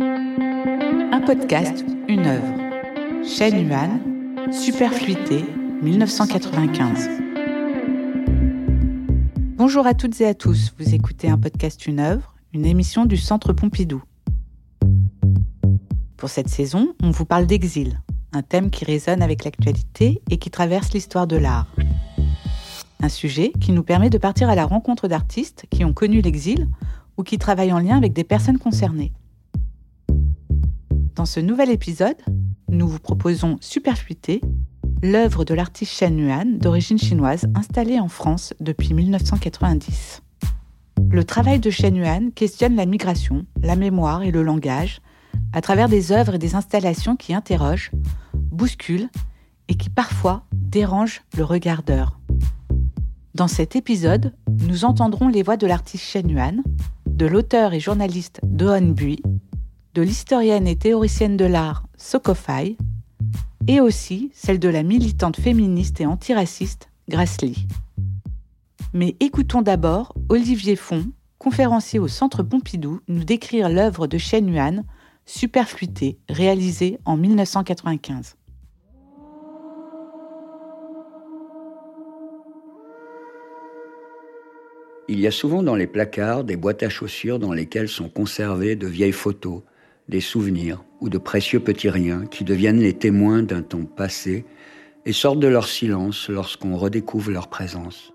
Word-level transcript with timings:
Un 0.00 1.20
podcast, 1.26 1.84
une 2.08 2.26
œuvre. 2.26 3.24
Shen 3.24 3.66
Yuan, 3.66 4.52
Superfluité, 4.52 5.44
1995. 5.82 7.08
Bonjour 9.56 9.86
à 9.86 9.94
toutes 9.94 10.20
et 10.20 10.26
à 10.26 10.34
tous, 10.34 10.72
vous 10.78 10.94
écoutez 10.94 11.28
un 11.28 11.38
podcast, 11.38 11.86
une 11.86 11.98
œuvre, 11.98 12.36
une 12.52 12.64
émission 12.64 13.06
du 13.06 13.16
Centre 13.16 13.52
Pompidou. 13.52 14.02
Pour 16.16 16.28
cette 16.28 16.48
saison, 16.48 16.94
on 17.02 17.10
vous 17.10 17.24
parle 17.24 17.46
d'exil, 17.46 18.00
un 18.32 18.42
thème 18.42 18.70
qui 18.70 18.84
résonne 18.84 19.22
avec 19.22 19.44
l'actualité 19.44 20.22
et 20.30 20.38
qui 20.38 20.50
traverse 20.50 20.92
l'histoire 20.92 21.26
de 21.26 21.36
l'art. 21.36 21.66
Un 23.00 23.08
sujet 23.08 23.52
qui 23.60 23.72
nous 23.72 23.82
permet 23.82 24.10
de 24.10 24.18
partir 24.18 24.48
à 24.48 24.54
la 24.54 24.66
rencontre 24.66 25.08
d'artistes 25.08 25.66
qui 25.70 25.84
ont 25.84 25.92
connu 25.92 26.20
l'exil 26.20 26.68
ou 27.16 27.24
qui 27.24 27.38
travaillent 27.38 27.72
en 27.72 27.80
lien 27.80 27.96
avec 27.96 28.12
des 28.12 28.24
personnes 28.24 28.58
concernées. 28.58 29.12
Dans 31.18 31.26
ce 31.26 31.40
nouvel 31.40 31.70
épisode, 31.70 32.14
nous 32.68 32.86
vous 32.86 33.00
proposons 33.00 33.56
Superfluité, 33.60 34.40
l'œuvre 35.02 35.44
de 35.44 35.52
l'artiste 35.52 35.94
Shen 35.94 36.16
Yuan 36.16 36.58
d'origine 36.58 36.96
chinoise 36.96 37.48
installée 37.56 37.98
en 37.98 38.06
France 38.06 38.54
depuis 38.60 38.94
1990. 38.94 40.22
Le 41.10 41.24
travail 41.24 41.58
de 41.58 41.70
Shen 41.70 41.96
Yuan 41.96 42.30
questionne 42.30 42.76
la 42.76 42.86
migration, 42.86 43.46
la 43.60 43.74
mémoire 43.74 44.22
et 44.22 44.30
le 44.30 44.44
langage 44.44 45.00
à 45.52 45.60
travers 45.60 45.88
des 45.88 46.12
œuvres 46.12 46.36
et 46.36 46.38
des 46.38 46.54
installations 46.54 47.16
qui 47.16 47.34
interrogent, 47.34 47.90
bousculent 48.52 49.10
et 49.66 49.74
qui 49.74 49.90
parfois 49.90 50.44
dérangent 50.52 51.22
le 51.36 51.42
regardeur. 51.42 52.20
Dans 53.34 53.48
cet 53.48 53.74
épisode, 53.74 54.34
nous 54.68 54.84
entendrons 54.84 55.26
les 55.26 55.42
voix 55.42 55.56
de 55.56 55.66
l'artiste 55.66 56.04
Shen 56.04 56.30
Yuan, 56.30 56.62
de 57.06 57.26
l'auteur 57.26 57.74
et 57.74 57.80
journaliste 57.80 58.38
Dohan 58.44 58.92
Bui, 58.92 59.20
de 59.98 60.02
l'historienne 60.04 60.68
et 60.68 60.76
théoricienne 60.76 61.36
de 61.36 61.44
l'art 61.44 61.82
Sokofai, 61.96 62.76
et 63.66 63.80
aussi 63.80 64.30
celle 64.32 64.60
de 64.60 64.68
la 64.68 64.84
militante 64.84 65.40
féministe 65.40 66.00
et 66.00 66.06
antiraciste 66.06 66.88
Grace. 67.08 67.38
Mais 68.94 69.16
écoutons 69.18 69.60
d'abord 69.60 70.14
Olivier 70.28 70.76
Font, 70.76 71.06
conférencier 71.38 71.98
au 71.98 72.06
Centre 72.06 72.44
Pompidou, 72.44 73.00
nous 73.08 73.24
décrire 73.24 73.68
l'œuvre 73.68 74.06
de 74.06 74.18
Shen 74.18 74.48
Yuan, 74.48 74.84
Superfluité, 75.26 76.16
réalisée 76.28 77.00
en 77.04 77.16
1995. 77.16 78.36
Il 85.08 85.18
y 85.18 85.26
a 85.26 85.32
souvent 85.32 85.64
dans 85.64 85.74
les 85.74 85.88
placards 85.88 86.44
des 86.44 86.56
boîtes 86.56 86.84
à 86.84 86.88
chaussures 86.88 87.40
dans 87.40 87.52
lesquelles 87.52 87.88
sont 87.88 88.08
conservées 88.08 88.76
de 88.76 88.86
vieilles 88.86 89.10
photos, 89.10 89.62
des 90.08 90.20
souvenirs 90.20 90.84
ou 91.00 91.08
de 91.08 91.18
précieux 91.18 91.60
petits 91.60 91.90
riens 91.90 92.26
qui 92.26 92.44
deviennent 92.44 92.80
les 92.80 92.94
témoins 92.94 93.42
d'un 93.42 93.62
temps 93.62 93.84
passé 93.84 94.44
et 95.04 95.12
sortent 95.12 95.40
de 95.40 95.48
leur 95.48 95.68
silence 95.68 96.28
lorsqu'on 96.28 96.76
redécouvre 96.76 97.30
leur 97.30 97.48
présence. 97.48 98.12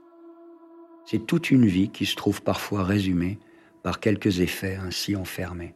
C'est 1.06 1.26
toute 1.26 1.52
une 1.52 1.66
vie 1.66 1.90
qui 1.90 2.06
se 2.06 2.16
trouve 2.16 2.42
parfois 2.42 2.84
résumée 2.84 3.40
par 3.84 4.00
quelques 4.00 4.40
effets 4.40 4.76
ainsi 4.76 5.16
enfermés. 5.16 5.76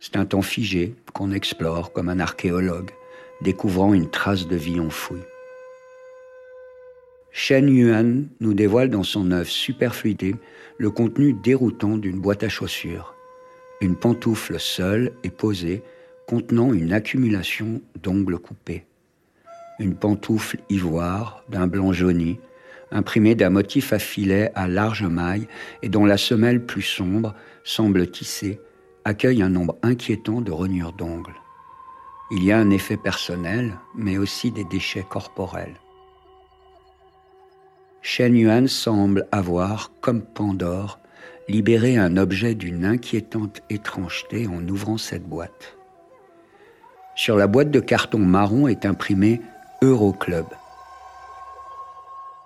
C'est 0.00 0.16
un 0.16 0.26
temps 0.26 0.42
figé 0.42 0.96
qu'on 1.14 1.30
explore 1.30 1.92
comme 1.92 2.08
un 2.08 2.20
archéologue, 2.20 2.90
découvrant 3.40 3.94
une 3.94 4.10
trace 4.10 4.46
de 4.46 4.56
vie 4.56 4.80
enfouie. 4.80 5.22
Shen 7.30 7.68
Yuan 7.68 8.28
nous 8.40 8.54
dévoile 8.54 8.90
dans 8.90 9.02
son 9.02 9.30
œuvre 9.30 9.48
Superfluité 9.48 10.36
le 10.78 10.90
contenu 10.90 11.32
déroutant 11.32 11.96
d'une 11.96 12.20
boîte 12.20 12.44
à 12.44 12.48
chaussures. 12.48 13.13
Une 13.80 13.96
pantoufle 13.96 14.58
seule 14.58 15.12
et 15.24 15.30
posée 15.30 15.82
contenant 16.26 16.72
une 16.72 16.92
accumulation 16.92 17.82
d'ongles 18.02 18.38
coupés. 18.38 18.86
Une 19.78 19.94
pantoufle 19.94 20.58
ivoire 20.70 21.44
d'un 21.48 21.66
blanc 21.66 21.92
jauni, 21.92 22.38
imprimée 22.90 23.34
d'un 23.34 23.50
motif 23.50 23.92
à 23.92 23.98
filet 23.98 24.52
à 24.54 24.68
large 24.68 25.02
maille 25.02 25.48
et 25.82 25.88
dont 25.88 26.06
la 26.06 26.16
semelle 26.16 26.64
plus 26.64 26.82
sombre 26.82 27.34
semble 27.64 28.10
tissée, 28.10 28.60
accueille 29.04 29.42
un 29.42 29.50
nombre 29.50 29.76
inquiétant 29.82 30.40
de 30.40 30.52
rognures 30.52 30.92
d'ongles. 30.92 31.34
Il 32.30 32.42
y 32.42 32.52
a 32.52 32.58
un 32.58 32.70
effet 32.70 32.96
personnel, 32.96 33.74
mais 33.94 34.16
aussi 34.16 34.50
des 34.50 34.64
déchets 34.64 35.06
corporels. 35.08 35.80
Shen 38.00 38.36
Yuan 38.36 38.68
semble 38.68 39.26
avoir, 39.32 39.90
comme 40.00 40.22
Pandore, 40.22 41.00
libéré 41.48 41.96
un 41.96 42.16
objet 42.16 42.54
d'une 42.54 42.84
inquiétante 42.84 43.62
étrangeté 43.70 44.46
en 44.46 44.66
ouvrant 44.68 44.98
cette 44.98 45.24
boîte. 45.24 45.76
Sur 47.14 47.36
la 47.36 47.46
boîte 47.46 47.70
de 47.70 47.80
carton 47.80 48.18
marron 48.18 48.66
est 48.66 48.86
imprimé 48.86 49.40
Euroclub. 49.82 50.46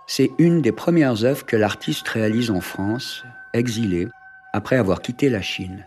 C'est 0.06 0.31
une 0.38 0.62
des 0.62 0.72
premières 0.72 1.25
œuvres 1.25 1.47
que 1.47 1.56
l'artiste 1.56 2.09
réalise 2.09 2.50
en 2.50 2.60
France, 2.60 3.25
exilé, 3.53 4.09
après 4.53 4.76
avoir 4.76 5.00
quitté 5.00 5.28
la 5.28 5.42
Chine. 5.42 5.86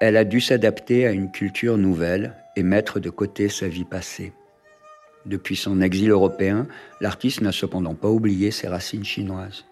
Elle 0.00 0.16
a 0.16 0.24
dû 0.24 0.40
s'adapter 0.40 1.06
à 1.06 1.12
une 1.12 1.30
culture 1.30 1.78
nouvelle 1.78 2.34
et 2.54 2.62
mettre 2.62 3.00
de 3.00 3.10
côté 3.10 3.48
sa 3.48 3.68
vie 3.68 3.84
passée. 3.84 4.32
Depuis 5.24 5.56
son 5.56 5.80
exil 5.80 6.10
européen, 6.10 6.66
l'artiste 7.00 7.40
n'a 7.40 7.52
cependant 7.52 7.94
pas 7.94 8.08
oublié 8.08 8.50
ses 8.50 8.68
racines 8.68 9.04
chinoises. 9.04 9.64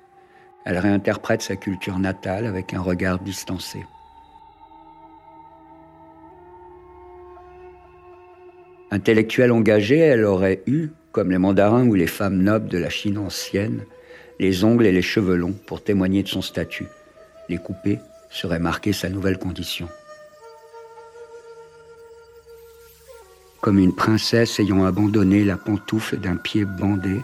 Elle 0.64 0.78
réinterprète 0.78 1.42
sa 1.42 1.56
culture 1.56 1.98
natale 1.98 2.46
avec 2.46 2.74
un 2.74 2.80
regard 2.80 3.18
distancé. 3.18 3.84
Intellectuelle 8.90 9.52
engagée, 9.52 9.98
elle 9.98 10.24
aurait 10.24 10.62
eu, 10.66 10.90
comme 11.12 11.30
les 11.30 11.38
mandarins 11.38 11.86
ou 11.86 11.94
les 11.94 12.06
femmes 12.06 12.42
nobles 12.42 12.68
de 12.68 12.78
la 12.78 12.90
Chine 12.90 13.18
ancienne, 13.18 13.84
les 14.38 14.64
ongles 14.64 14.86
et 14.86 14.92
les 14.92 15.02
cheveux 15.02 15.36
longs 15.36 15.56
pour 15.66 15.82
témoigner 15.82 16.22
de 16.22 16.28
son 16.28 16.42
statut. 16.42 16.86
Les 17.48 17.58
couper 17.58 17.98
serait 18.30 18.58
marquer 18.58 18.92
sa 18.92 19.08
nouvelle 19.08 19.38
condition. 19.38 19.88
comme 23.64 23.78
une 23.78 23.94
princesse 23.94 24.60
ayant 24.60 24.84
abandonné 24.84 25.42
la 25.42 25.56
pantoufle 25.56 26.18
d'un 26.18 26.36
pied 26.36 26.66
bandé, 26.66 27.22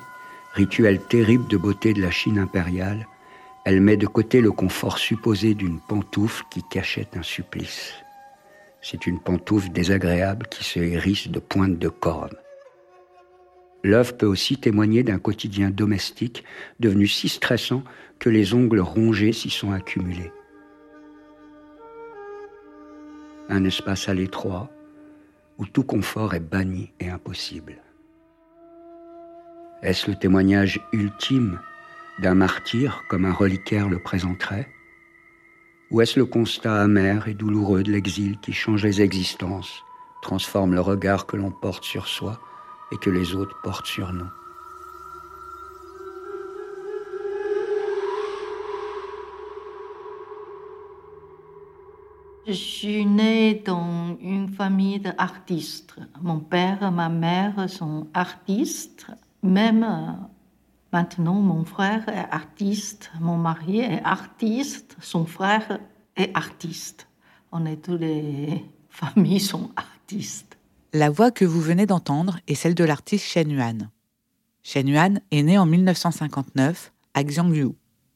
rituel 0.55 0.99
terrible 0.99 1.47
de 1.49 1.59
beauté 1.59 1.93
de 1.93 2.01
la 2.01 2.11
Chine 2.11 2.39
impériale, 2.39 3.07
elle 3.71 3.81
met 3.81 3.97
de 3.97 4.09
côté 4.09 4.41
le 4.41 4.51
confort 4.51 4.99
supposé 4.99 5.55
d'une 5.55 5.79
pantoufle 5.79 6.43
qui 6.51 6.61
cachait 6.69 7.07
un 7.15 7.23
supplice. 7.23 7.95
C'est 8.83 9.07
une 9.07 9.21
pantoufle 9.21 9.69
désagréable 9.69 10.49
qui 10.51 10.65
se 10.65 10.81
hérisse 10.81 11.29
de 11.29 11.39
pointes 11.39 11.79
de 11.79 11.89
corne. 11.89 12.35
L'œuvre 13.85 14.17
peut 14.17 14.27
aussi 14.27 14.57
témoigner 14.57 15.05
d'un 15.05 15.21
quotidien 15.21 15.71
domestique 15.71 16.43
devenu 16.81 17.07
si 17.07 17.29
stressant 17.29 17.85
que 18.19 18.29
les 18.29 18.55
ongles 18.55 18.81
rongés 18.81 19.33
s'y 19.33 19.51
sont 19.51 19.71
accumulés. 19.71 20.33
Un 23.49 23.63
espace 23.63 24.09
à 24.09 24.15
l'étroit, 24.15 24.69
où 25.59 25.67
tout 25.67 25.85
confort 25.85 26.35
est 26.35 26.41
banni 26.41 26.91
et 26.99 27.09
impossible. 27.09 27.77
Est-ce 29.83 30.11
le 30.11 30.17
témoignage 30.17 30.81
ultime 30.93 31.61
d'un 32.21 32.35
martyr 32.35 33.05
comme 33.09 33.25
un 33.25 33.33
reliquaire 33.33 33.89
le 33.89 33.99
présenterait 33.99 34.69
Ou 35.91 36.01
est-ce 36.01 36.19
le 36.19 36.27
constat 36.27 36.83
amer 36.83 37.29
et 37.29 37.35
douloureux 37.35 37.83
de 37.83 37.91
l'exil 37.91 38.39
qui 38.41 38.53
change 38.53 38.85
les 38.85 39.01
existences, 39.01 39.83
transforme 40.23 40.75
le 40.75 40.81
regard 40.81 41.27
que 41.27 41.37
l'on 41.37 41.51
porte 41.51 41.85
sur 41.85 42.07
soi 42.07 42.39
et 42.93 42.97
que 42.97 43.11
les 43.11 43.35
autres 43.35 43.57
portent 43.63 43.87
sur 43.87 44.13
nous 44.13 44.29
Je 52.47 52.53
suis 52.53 53.07
née 53.07 53.63
dans 53.65 54.17
une 54.21 54.49
famille 54.49 54.99
d'artistes. 54.99 55.95
Mon 56.21 56.41
père 56.41 56.91
ma 56.91 57.09
mère 57.09 57.69
sont 57.71 58.09
artistes. 58.13 59.07
Même 59.43 59.87
maintenant, 60.93 61.41
mon 61.41 61.65
frère 61.65 62.09
est 62.09 62.29
artiste, 62.31 63.11
mon 63.21 63.37
mari 63.37 63.81
est 63.81 64.03
artiste, 64.05 64.97
son 65.01 65.27
frère 65.27 65.79
est 66.17 66.31
artiste. 66.37 67.07
On 67.53 67.67
est 67.67 67.85
tous 67.85 67.97
les 67.97 68.65
familles 68.89 69.41
sont 69.41 69.71
artistes. 69.77 70.59
La 70.93 71.11
voix 71.11 71.31
que 71.31 71.45
vous 71.45 71.61
venez 71.61 71.87
d'entendre 71.87 72.39
est 72.49 72.55
celle 72.55 72.75
de 72.75 72.85
l'artiste 72.85 73.25
Shen 73.25 73.51
Yuan. 73.51 73.91
Shen 74.63 74.89
Yuan 74.89 75.21
est 75.31 75.43
né 75.43 75.57
en 75.59 75.67
1959 75.67 76.93
à 77.15 77.25
Xiangyu, 77.25 77.71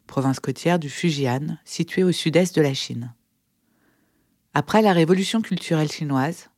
province 0.07 0.41
côtière 0.41 0.79
du 0.79 0.91
Fujian, 0.91 1.57
située 1.65 2.05
au 2.05 2.13
sud-est 2.13 2.55
de 2.57 2.63
la 2.63 2.75
Chine. 2.75 3.15
Après 4.53 4.83
la 4.83 4.93
révolution 4.93 5.41
culturelle 5.41 5.91
chinoise, 5.91 6.51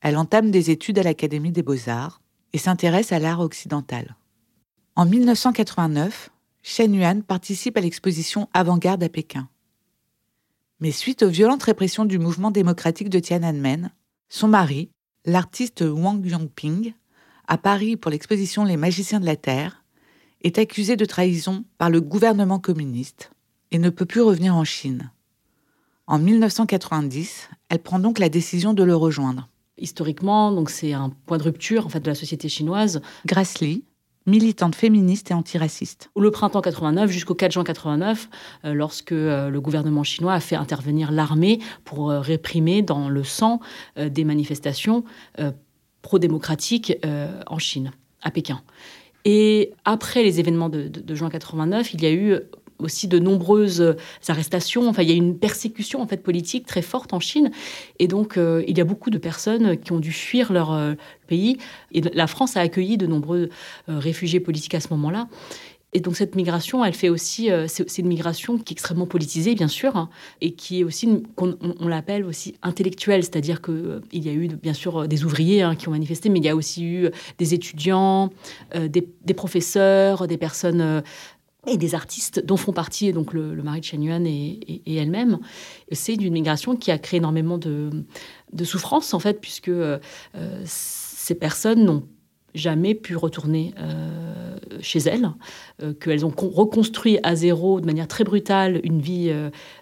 elle 0.00 0.16
entame 0.16 0.50
des 0.50 0.70
études 0.70 0.98
à 0.98 1.02
l'Académie 1.02 1.52
des 1.52 1.62
beaux-arts 1.62 2.22
et 2.52 2.58
s'intéresse 2.58 3.12
à 3.12 3.18
l'art 3.18 3.40
occidental. 3.40 4.16
En 4.96 5.06
1989, 5.06 6.30
Shen 6.62 6.94
Yuan 6.94 7.22
participe 7.22 7.76
à 7.76 7.80
l'exposition 7.80 8.48
Avant-garde 8.52 9.02
à 9.02 9.08
Pékin. 9.08 9.48
Mais 10.80 10.90
suite 10.90 11.22
aux 11.22 11.28
violentes 11.28 11.62
répressions 11.62 12.04
du 12.04 12.18
mouvement 12.18 12.50
démocratique 12.50 13.08
de 13.08 13.18
Tiananmen, 13.18 13.92
son 14.28 14.48
mari, 14.48 14.90
l'artiste 15.24 15.82
Wang 15.82 16.24
Yongping, 16.26 16.94
à 17.46 17.56
Paris 17.56 17.96
pour 17.96 18.10
l'exposition 18.10 18.64
Les 18.64 18.76
magiciens 18.76 19.20
de 19.20 19.26
la 19.26 19.36
Terre, 19.36 19.84
est 20.42 20.58
accusé 20.58 20.96
de 20.96 21.04
trahison 21.04 21.64
par 21.78 21.90
le 21.90 22.00
gouvernement 22.00 22.58
communiste 22.58 23.30
et 23.70 23.78
ne 23.78 23.90
peut 23.90 24.06
plus 24.06 24.22
revenir 24.22 24.56
en 24.56 24.64
Chine. 24.64 25.10
En 26.06 26.18
1990, 26.18 27.48
elle 27.68 27.78
prend 27.78 28.00
donc 28.00 28.18
la 28.18 28.28
décision 28.28 28.74
de 28.74 28.82
le 28.82 28.96
rejoindre. 28.96 29.48
Historiquement, 29.78 30.50
donc 30.50 30.68
c'est 30.68 30.92
un 30.92 31.10
point 31.26 31.38
de 31.38 31.44
rupture 31.44 31.86
en 31.86 31.88
fait 31.88 32.00
de 32.00 32.08
la 32.08 32.14
société 32.14 32.48
chinoise. 32.48 33.00
Grace 33.26 33.60
Lee, 33.60 33.84
militante 34.30 34.74
féministe 34.74 35.30
et 35.30 35.34
antiraciste. 35.34 36.10
Le 36.16 36.30
printemps 36.30 36.60
89 36.60 37.10
jusqu'au 37.10 37.34
4 37.34 37.52
juin 37.52 37.64
89, 37.64 38.28
euh, 38.64 38.72
lorsque 38.72 39.12
euh, 39.12 39.50
le 39.50 39.60
gouvernement 39.60 40.04
chinois 40.04 40.34
a 40.34 40.40
fait 40.40 40.56
intervenir 40.56 41.10
l'armée 41.10 41.58
pour 41.84 42.10
euh, 42.10 42.20
réprimer 42.20 42.82
dans 42.82 43.08
le 43.08 43.24
sang 43.24 43.60
des 43.96 44.24
manifestations 44.24 45.04
pro-démocratiques 46.02 46.96
en 47.46 47.58
Chine, 47.58 47.90
à 48.22 48.30
Pékin. 48.30 48.60
Et 49.24 49.72
après 49.84 50.22
les 50.22 50.38
événements 50.38 50.68
de, 50.68 50.88
de, 50.88 51.14
juin 51.14 51.28
89, 51.28 51.92
il 51.94 52.02
y 52.02 52.06
a 52.06 52.12
eu 52.12 52.38
aussi 52.80 53.08
de 53.08 53.18
nombreuses 53.18 53.96
arrestations. 54.28 54.88
Enfin, 54.88 55.02
il 55.02 55.08
y 55.08 55.12
a 55.12 55.16
une 55.16 55.38
persécution 55.38 56.00
en 56.00 56.06
fait 56.06 56.18
politique 56.18 56.66
très 56.66 56.82
forte 56.82 57.12
en 57.12 57.20
Chine, 57.20 57.50
et 57.98 58.06
donc 58.06 58.36
euh, 58.36 58.62
il 58.66 58.76
y 58.76 58.80
a 58.80 58.84
beaucoup 58.84 59.10
de 59.10 59.18
personnes 59.18 59.78
qui 59.78 59.92
ont 59.92 60.00
dû 60.00 60.12
fuir 60.12 60.52
leur 60.52 60.72
euh, 60.72 60.94
pays. 61.26 61.58
Et 61.92 62.00
la 62.00 62.26
France 62.26 62.56
a 62.56 62.60
accueilli 62.60 62.96
de 62.96 63.06
nombreux 63.06 63.50
euh, 63.88 63.98
réfugiés 63.98 64.40
politiques 64.40 64.74
à 64.74 64.80
ce 64.80 64.88
moment-là. 64.90 65.28
Et 65.92 65.98
donc 65.98 66.14
cette 66.16 66.36
migration, 66.36 66.84
elle 66.84 66.94
fait 66.94 67.08
aussi, 67.08 67.50
c'est 67.66 67.98
une 67.98 68.06
migration 68.06 68.58
qui 68.58 68.72
est 68.72 68.74
extrêmement 68.74 69.06
politisée, 69.06 69.56
bien 69.56 69.66
sûr, 69.66 69.96
hein, 69.96 70.08
et 70.40 70.52
qui 70.52 70.78
est 70.78 70.84
aussi, 70.84 71.24
on, 71.36 71.88
l'appelle 71.88 72.24
aussi 72.24 72.54
intellectuelle, 72.62 73.24
c'est-à-dire 73.24 73.60
que 73.60 74.00
il 74.12 74.24
y 74.24 74.28
a 74.28 74.32
eu 74.32 74.46
bien 74.46 74.72
sûr 74.72 75.08
des 75.08 75.24
ouvriers 75.24 75.62
hein, 75.62 75.74
qui 75.74 75.88
ont 75.88 75.90
manifesté, 75.90 76.28
mais 76.28 76.38
il 76.38 76.44
y 76.44 76.48
a 76.48 76.54
aussi 76.54 76.84
eu 76.84 77.10
des 77.38 77.54
étudiants, 77.54 78.30
des, 78.72 79.34
professeurs, 79.34 80.28
des 80.28 80.36
personnes 80.36 81.02
et 81.66 81.76
des 81.76 81.94
artistes 81.94 82.44
dont 82.44 82.56
font 82.56 82.72
partie 82.72 83.12
donc 83.12 83.32
le, 83.32 83.54
mari 83.62 83.80
de 83.80 83.84
Chen 83.84 84.02
Yuan 84.02 84.26
et, 84.26 84.82
elle-même. 84.86 85.38
C'est 85.92 86.14
une 86.14 86.32
migration 86.32 86.76
qui 86.76 86.90
a 86.90 86.98
créé 86.98 87.18
énormément 87.18 87.58
de, 87.58 87.90
de 88.52 88.64
souffrance 88.64 89.12
en 89.14 89.18
fait, 89.18 89.40
puisque 89.40 89.68
euh, 89.68 89.98
ces 90.64 91.34
personnes 91.34 91.84
n'ont 91.84 92.04
jamais 92.52 92.96
pu 92.96 93.14
retourner 93.14 93.74
euh, 93.78 94.58
chez 94.80 94.98
elles, 95.00 95.30
euh, 95.82 95.92
qu'elles 95.92 96.26
ont 96.26 96.32
reconstruit 96.36 97.18
à 97.22 97.36
zéro 97.36 97.80
de 97.80 97.86
manière 97.86 98.08
très 98.08 98.24
brutale 98.24 98.80
une 98.82 99.00
vie 99.00 99.32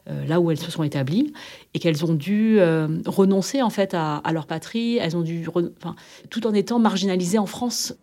là 0.06 0.40
où 0.40 0.50
elles 0.50 0.58
se 0.58 0.70
sont 0.70 0.82
établies 0.82 1.32
et 1.74 1.78
qu'elles 1.78 2.04
ont 2.04 2.14
dû 2.14 2.58
renoncer 3.06 3.62
en 3.62 3.70
fait 3.70 3.94
à, 3.94 4.20
leur 4.32 4.46
patrie, 4.46 4.96
elles 4.96 5.16
ont 5.16 5.22
dû, 5.22 5.46
tout 6.28 6.46
en 6.46 6.52
étant 6.54 6.78
marginalisées 6.78 7.38
en 7.38 7.46
France. 7.46 7.94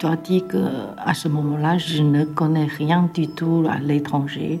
Dois 0.00 0.16
dire 0.16 0.46
qu'à 0.48 1.14
ce 1.14 1.28
moment-là, 1.28 1.78
je 1.78 2.02
ne 2.02 2.24
connais 2.24 2.64
rien 2.64 3.08
du 3.12 3.28
tout 3.28 3.66
à 3.68 3.78
l'étranger. 3.78 4.60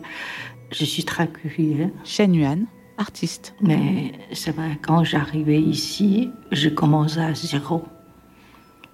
Je 0.70 0.84
suis 0.84 1.04
très 1.04 1.28
curieux. 1.28 1.92
Shen 2.04 2.34
Yuan, 2.34 2.66
artiste. 2.98 3.54
Mais 3.60 4.12
c'est 4.32 4.54
vrai, 4.54 4.78
quand 4.82 5.02
j'arrivais 5.02 5.60
ici, 5.60 6.30
je 6.52 6.68
commençais 6.68 7.20
à 7.20 7.34
zéro. 7.34 7.84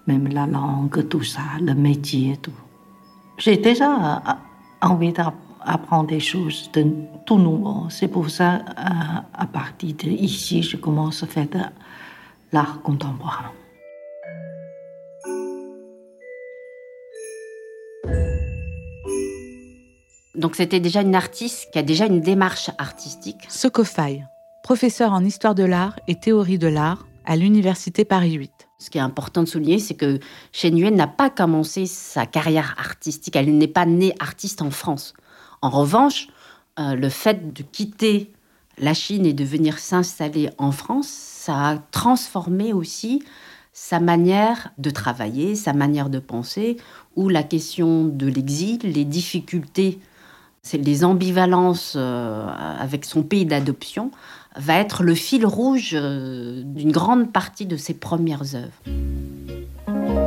Même 0.06 0.28
la 0.28 0.46
langue, 0.46 1.08
tout 1.08 1.24
ça, 1.24 1.42
le 1.60 1.74
métier, 1.74 2.36
tout. 2.36 2.52
J'ai 3.38 3.56
déjà 3.56 4.22
envie 4.80 5.12
d'apprendre 5.12 6.06
des 6.08 6.20
choses 6.20 6.70
de 6.72 6.86
tout 7.26 7.38
nouveau. 7.38 7.86
C'est 7.90 8.08
pour 8.08 8.30
ça, 8.30 8.60
à 9.34 9.46
partir 9.46 9.94
d'ici, 9.94 10.62
je 10.62 10.76
commence 10.76 11.22
à 11.24 11.26
faire 11.26 11.48
de 11.48 11.58
l'art 12.52 12.80
contemporain. 12.82 13.50
Donc 20.36 20.54
c'était 20.54 20.80
déjà 20.80 21.00
une 21.00 21.14
artiste 21.14 21.68
qui 21.72 21.78
a 21.78 21.82
déjà 21.82 22.04
une 22.06 22.20
démarche 22.20 22.70
artistique. 22.76 23.46
Sokofai, 23.48 24.24
professeur 24.62 25.12
en 25.12 25.24
histoire 25.24 25.54
de 25.54 25.64
l'art 25.64 25.98
et 26.08 26.14
théorie 26.14 26.58
de 26.58 26.68
l'art 26.68 27.06
à 27.24 27.36
l'université 27.36 28.04
Paris 28.04 28.34
8. 28.34 28.52
Ce 28.78 28.90
qui 28.90 28.98
est 28.98 29.02
important 29.02 29.42
de 29.42 29.48
souligner, 29.48 29.78
c'est 29.78 29.94
que 29.94 30.20
Chen 30.52 30.76
Yuen 30.76 30.94
n'a 30.94 31.06
pas 31.06 31.30
commencé 31.30 31.86
sa 31.86 32.26
carrière 32.26 32.74
artistique. 32.78 33.34
Elle 33.34 33.56
n'est 33.56 33.66
pas 33.66 33.86
née 33.86 34.14
artiste 34.20 34.60
en 34.60 34.70
France. 34.70 35.14
En 35.62 35.70
revanche, 35.70 36.28
euh, 36.78 36.94
le 36.94 37.08
fait 37.08 37.54
de 37.54 37.62
quitter 37.62 38.32
la 38.76 38.92
Chine 38.92 39.24
et 39.24 39.32
de 39.32 39.44
venir 39.44 39.78
s'installer 39.78 40.50
en 40.58 40.70
France, 40.70 41.08
ça 41.08 41.68
a 41.68 41.78
transformé 41.78 42.74
aussi 42.74 43.22
sa 43.72 44.00
manière 44.00 44.70
de 44.76 44.90
travailler, 44.90 45.54
sa 45.54 45.72
manière 45.72 46.10
de 46.10 46.18
penser, 46.18 46.76
ou 47.14 47.30
la 47.30 47.42
question 47.42 48.04
de 48.04 48.26
l'exil, 48.26 48.80
les 48.82 49.06
difficultés 49.06 49.98
c'est 50.66 50.78
les 50.78 51.04
ambivalences 51.04 51.94
euh, 51.96 52.44
avec 52.80 53.04
son 53.04 53.22
pays 53.22 53.46
d'adoption, 53.46 54.10
va 54.56 54.78
être 54.78 55.04
le 55.04 55.14
fil 55.14 55.46
rouge 55.46 55.92
euh, 55.94 56.60
d'une 56.64 56.90
grande 56.90 57.32
partie 57.32 57.66
de 57.66 57.76
ses 57.76 57.94
premières 57.94 58.56
œuvres. 58.56 60.25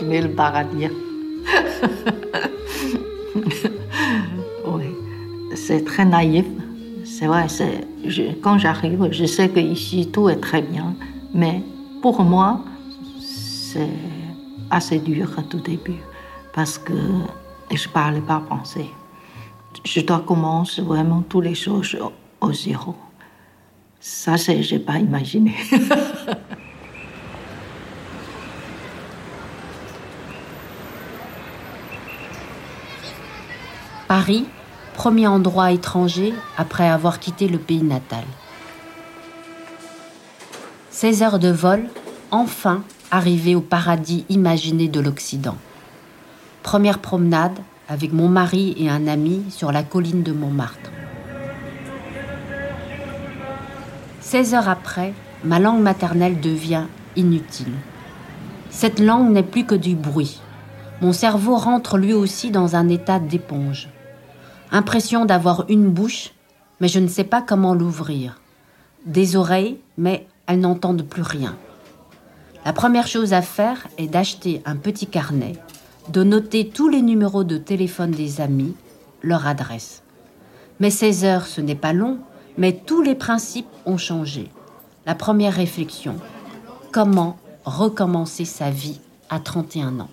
Imaginer 0.00 0.22
le 0.22 0.30
paradis. 0.30 0.86
oui, 4.66 4.86
c'est 5.54 5.84
très 5.84 6.04
naïf. 6.04 6.44
C'est 7.04 7.26
vrai, 7.26 7.46
quand 8.42 8.58
j'arrive, 8.58 9.08
je 9.10 9.24
sais 9.24 9.48
qu'ici 9.48 10.10
tout 10.10 10.28
est 10.28 10.40
très 10.40 10.62
bien, 10.62 10.94
mais 11.32 11.62
pour 12.02 12.22
moi, 12.22 12.60
c'est 13.20 13.88
assez 14.70 14.98
dur 14.98 15.30
à 15.38 15.42
tout 15.42 15.60
début 15.60 16.02
parce 16.54 16.78
que 16.78 16.92
je 17.70 17.88
ne 17.88 17.92
parlais 17.92 18.20
pas 18.20 18.42
français. 18.46 18.86
Je 19.84 20.00
dois 20.00 20.20
commencer 20.20 20.82
vraiment 20.82 21.22
toutes 21.28 21.44
les 21.44 21.54
choses 21.54 21.96
au, 22.40 22.52
zéro. 22.52 22.94
Ça, 24.00 24.36
je 24.36 24.52
n'ai 24.52 24.78
pas 24.80 24.98
imaginé. 24.98 25.54
Paris, 34.24 34.46
premier 34.94 35.26
endroit 35.26 35.70
étranger 35.70 36.32
après 36.56 36.88
avoir 36.88 37.20
quitté 37.20 37.46
le 37.46 37.58
pays 37.58 37.82
natal. 37.82 38.24
16 40.88 41.22
heures 41.22 41.38
de 41.38 41.50
vol, 41.50 41.84
enfin 42.30 42.84
arrivé 43.10 43.54
au 43.54 43.60
paradis 43.60 44.24
imaginé 44.30 44.88
de 44.88 44.98
l'Occident. 44.98 45.58
Première 46.62 47.00
promenade 47.00 47.58
avec 47.86 48.14
mon 48.14 48.30
mari 48.30 48.74
et 48.78 48.88
un 48.88 49.08
ami 49.08 49.42
sur 49.50 49.72
la 49.72 49.82
colline 49.82 50.22
de 50.22 50.32
Montmartre. 50.32 50.90
16 54.22 54.54
heures 54.54 54.70
après, 54.70 55.12
ma 55.44 55.58
langue 55.58 55.82
maternelle 55.82 56.40
devient 56.40 56.84
inutile. 57.14 57.74
Cette 58.70 59.00
langue 59.00 59.30
n'est 59.30 59.42
plus 59.42 59.66
que 59.66 59.74
du 59.74 59.94
bruit. 59.94 60.40
Mon 61.02 61.12
cerveau 61.12 61.56
rentre 61.56 61.98
lui 61.98 62.14
aussi 62.14 62.50
dans 62.50 62.74
un 62.74 62.88
état 62.88 63.18
d'éponge. 63.18 63.90
Impression 64.74 65.24
d'avoir 65.24 65.66
une 65.68 65.88
bouche, 65.88 66.32
mais 66.80 66.88
je 66.88 66.98
ne 66.98 67.06
sais 67.06 67.22
pas 67.22 67.40
comment 67.40 67.74
l'ouvrir. 67.74 68.40
Des 69.06 69.36
oreilles, 69.36 69.78
mais 69.96 70.26
elles 70.48 70.58
n'entendent 70.58 71.04
plus 71.04 71.22
rien. 71.22 71.56
La 72.64 72.72
première 72.72 73.06
chose 73.06 73.34
à 73.34 73.40
faire 73.40 73.86
est 73.98 74.08
d'acheter 74.08 74.62
un 74.64 74.74
petit 74.74 75.06
carnet, 75.06 75.52
de 76.08 76.24
noter 76.24 76.70
tous 76.70 76.88
les 76.88 77.02
numéros 77.02 77.44
de 77.44 77.56
téléphone 77.56 78.10
des 78.10 78.40
amis, 78.40 78.74
leur 79.22 79.46
adresse. 79.46 80.02
Mais 80.80 80.90
16 80.90 81.24
heures, 81.24 81.46
ce 81.46 81.60
n'est 81.60 81.76
pas 81.76 81.92
long, 81.92 82.18
mais 82.58 82.72
tous 82.72 83.00
les 83.00 83.14
principes 83.14 83.70
ont 83.86 83.96
changé. 83.96 84.50
La 85.06 85.14
première 85.14 85.54
réflexion, 85.54 86.16
comment 86.90 87.38
recommencer 87.64 88.44
sa 88.44 88.70
vie 88.70 88.98
à 89.30 89.38
31 89.38 90.00
ans? 90.00 90.10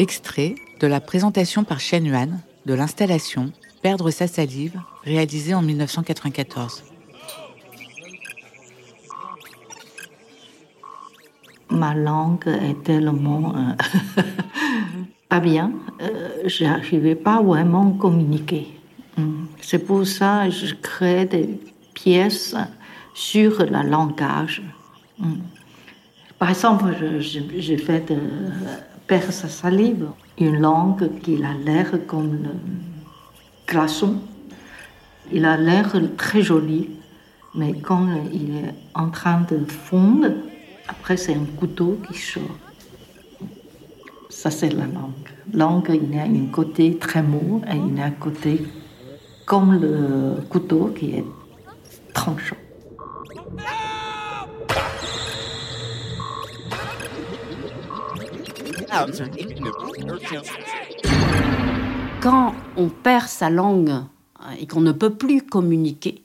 Extrait 0.00 0.56
de 0.80 0.88
la 0.88 1.00
présentation 1.00 1.62
par 1.62 1.78
Shen 1.78 2.06
Yuan 2.06 2.40
de 2.66 2.74
l'installation 2.74 3.52
Perdre 3.84 4.10
sa 4.10 4.26
salive, 4.26 4.80
réalisée 5.04 5.52
en 5.52 5.60
1994. 5.60 6.84
Ma 11.68 11.94
langue 11.94 12.48
est 12.48 12.82
tellement 12.82 13.54
euh, 13.54 14.22
pas 15.28 15.40
bien, 15.40 15.70
euh, 16.00 16.30
je 16.46 16.64
n'arrivais 16.64 17.14
pas 17.14 17.42
vraiment 17.42 17.94
à 17.94 18.00
communiquer. 18.00 18.68
Hmm. 19.18 19.44
C'est 19.60 19.80
pour 19.80 20.06
ça 20.06 20.44
que 20.46 20.50
je 20.50 20.74
crée 20.74 21.26
des 21.26 21.60
pièces 21.92 22.56
sur 23.12 23.66
le 23.66 23.82
langage. 23.86 24.62
Hmm. 25.18 25.40
Par 26.38 26.48
exemple, 26.48 26.86
j'ai 27.18 27.76
fait 27.76 28.10
perdre 29.06 29.32
sa 29.32 29.48
salive, 29.48 30.08
une 30.38 30.60
langue 30.60 31.18
qui 31.20 31.42
a 31.44 31.52
l'air 31.52 31.90
comme 32.06 32.32
le 32.42 32.50
glaçon. 33.66 34.20
Il 35.32 35.44
a 35.44 35.56
l'air 35.56 35.92
très 36.16 36.42
joli, 36.42 36.90
mais 37.54 37.72
quand 37.80 38.06
il 38.32 38.56
est 38.56 38.74
en 38.94 39.10
train 39.10 39.42
de 39.50 39.64
fondre, 39.64 40.28
après 40.88 41.16
c'est 41.16 41.34
un 41.34 41.46
couteau 41.56 41.98
qui 42.06 42.18
sort. 42.18 42.42
Ça 44.28 44.50
c'est 44.50 44.70
la 44.70 44.86
langue. 44.86 45.28
Langue, 45.52 45.90
il 46.02 46.14
y 46.14 46.18
a 46.18 46.24
un 46.24 46.46
côté 46.50 46.96
très 46.98 47.22
mou 47.22 47.62
et 47.70 47.76
il 47.76 47.96
y 47.96 48.00
a 48.00 48.06
un 48.06 48.10
côté 48.10 48.62
comme 49.46 49.78
le 49.78 50.42
couteau 50.48 50.92
qui 50.96 51.16
est 51.16 51.24
tranchant. 52.12 52.56
Quand 62.20 62.54
on 62.76 62.88
perd 62.88 63.28
sa 63.28 63.50
langue 63.50 63.90
hein, 63.90 64.06
et 64.58 64.66
qu'on 64.66 64.80
ne 64.80 64.92
peut 64.92 65.14
plus 65.14 65.42
communiquer, 65.42 66.24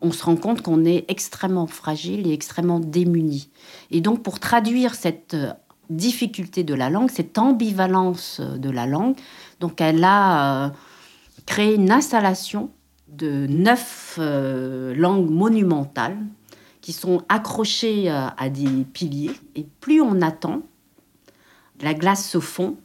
on 0.00 0.12
se 0.12 0.24
rend 0.24 0.36
compte 0.36 0.62
qu'on 0.62 0.84
est 0.84 1.04
extrêmement 1.08 1.66
fragile 1.66 2.26
et 2.26 2.32
extrêmement 2.32 2.80
démuni. 2.80 3.48
Et 3.90 4.00
donc 4.00 4.22
pour 4.22 4.40
traduire 4.40 4.94
cette 4.94 5.34
euh, 5.34 5.52
difficulté 5.90 6.64
de 6.64 6.74
la 6.74 6.90
langue, 6.90 7.10
cette 7.10 7.38
ambivalence 7.38 8.40
de 8.40 8.70
la 8.70 8.86
langue, 8.86 9.16
donc 9.60 9.80
elle 9.80 10.04
a 10.04 10.66
euh, 10.66 10.68
créé 11.46 11.74
une 11.74 11.90
installation 11.90 12.70
de 13.08 13.46
neuf 13.46 14.16
euh, 14.18 14.94
langues 14.94 15.30
monumentales 15.30 16.18
qui 16.80 16.92
sont 16.92 17.22
accrochées 17.28 18.08
à 18.08 18.48
des 18.48 18.84
piliers. 18.84 19.32
Et 19.56 19.66
plus 19.80 20.00
on 20.00 20.22
attend, 20.22 20.62
la 21.80 21.94
glace 21.94 22.28
se 22.28 22.40
fond, 22.40 22.76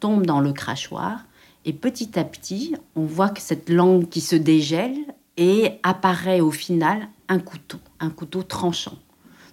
tombe 0.00 0.26
dans 0.26 0.40
le 0.40 0.52
crachoir, 0.52 1.24
et 1.64 1.72
petit 1.72 2.18
à 2.18 2.24
petit, 2.24 2.74
on 2.94 3.04
voit 3.04 3.30
que 3.30 3.40
cette 3.40 3.68
langue 3.68 4.08
qui 4.08 4.20
se 4.20 4.36
dégèle 4.36 4.96
et 5.36 5.72
apparaît 5.82 6.40
au 6.40 6.50
final 6.50 7.08
un 7.28 7.38
couteau, 7.38 7.78
un 8.00 8.10
couteau 8.10 8.42
tranchant. 8.42 8.96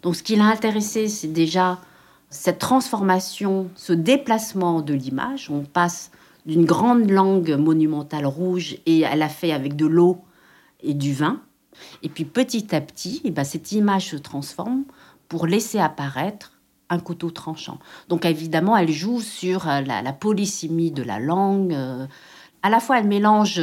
Donc 0.03 0.15
ce 0.15 0.23
qui 0.23 0.35
l'a 0.35 0.45
intéressé, 0.45 1.07
c'est 1.07 1.27
déjà 1.27 1.79
cette 2.29 2.59
transformation, 2.59 3.69
ce 3.75 3.93
déplacement 3.93 4.81
de 4.81 4.93
l'image. 4.93 5.49
On 5.49 5.63
passe 5.63 6.11
d'une 6.45 6.65
grande 6.65 7.09
langue 7.09 7.51
monumentale 7.57 8.25
rouge 8.25 8.77
et 8.85 9.01
elle 9.01 9.21
a 9.21 9.29
fait 9.29 9.51
avec 9.51 9.75
de 9.75 9.85
l'eau 9.85 10.21
et 10.81 10.93
du 10.93 11.13
vin. 11.13 11.41
Et 12.01 12.09
puis 12.09 12.25
petit 12.25 12.75
à 12.75 12.81
petit, 12.81 13.21
eh 13.23 13.31
ben, 13.31 13.43
cette 13.43 13.71
image 13.71 14.09
se 14.09 14.17
transforme 14.17 14.83
pour 15.29 15.47
laisser 15.47 15.79
apparaître 15.79 16.52
un 16.89 16.99
couteau 16.99 17.31
tranchant. 17.31 17.79
Donc 18.09 18.25
évidemment, 18.25 18.77
elle 18.77 18.91
joue 18.91 19.21
sur 19.21 19.67
euh, 19.67 19.81
la, 19.81 20.13
polysémie 20.13 20.91
de 20.91 21.03
la 21.03 21.19
langue. 21.19 21.73
Euh, 21.73 22.05
à 22.61 22.69
la 22.69 22.79
fois, 22.79 22.99
elle 22.99 23.07
mélange 23.07 23.61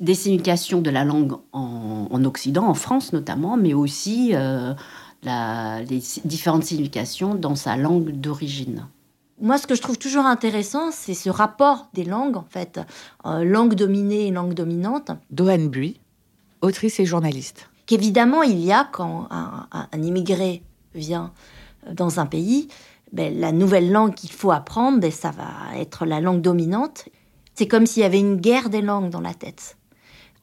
des 0.00 0.14
significations 0.14 0.80
de 0.80 0.90
la 0.90 1.04
langue 1.04 1.34
en, 1.52 2.24
Occident, 2.24 2.66
en 2.66 2.74
France 2.74 3.12
notamment, 3.12 3.56
mais 3.56 3.74
aussi 3.74 4.30
euh, 4.34 4.74
les 5.22 6.02
différentes 6.24 6.64
significations 6.64 7.34
dans 7.34 7.54
sa 7.54 7.76
langue 7.76 8.10
d'origine. 8.10 8.86
Moi, 9.40 9.58
ce 9.58 9.66
que 9.66 9.74
je 9.74 9.82
trouve 9.82 9.98
toujours 9.98 10.24
intéressant, 10.24 10.90
c'est 10.92 11.14
ce 11.14 11.30
rapport 11.30 11.88
des 11.94 12.04
langues, 12.04 12.36
en 12.36 12.46
fait, 12.48 12.80
langue 13.24 13.74
dominée 13.74 14.28
et 14.28 14.30
langue 14.30 14.54
dominante. 14.54 15.10
Doane 15.30 15.68
Bui, 15.68 16.00
autrice 16.60 17.00
et 17.00 17.06
journaliste. 17.06 17.68
Qu'évidemment, 17.86 18.42
il 18.42 18.60
y 18.60 18.72
a 18.72 18.88
quand 18.90 19.28
un 19.30 20.02
immigré 20.02 20.62
vient 20.94 21.32
dans 21.90 22.20
un 22.20 22.26
pays, 22.26 22.68
ben, 23.12 23.38
la 23.38 23.52
nouvelle 23.52 23.90
langue 23.92 24.14
qu'il 24.14 24.32
faut 24.32 24.50
apprendre, 24.50 24.98
ben, 24.98 25.10
ça 25.10 25.30
va 25.30 25.78
être 25.78 26.06
la 26.06 26.20
langue 26.20 26.40
dominante. 26.40 27.08
C'est 27.54 27.68
comme 27.68 27.86
s'il 27.86 28.02
y 28.02 28.06
avait 28.06 28.20
une 28.20 28.36
guerre 28.36 28.70
des 28.70 28.80
langues 28.80 29.10
dans 29.10 29.20
la 29.20 29.34
tête. 29.34 29.76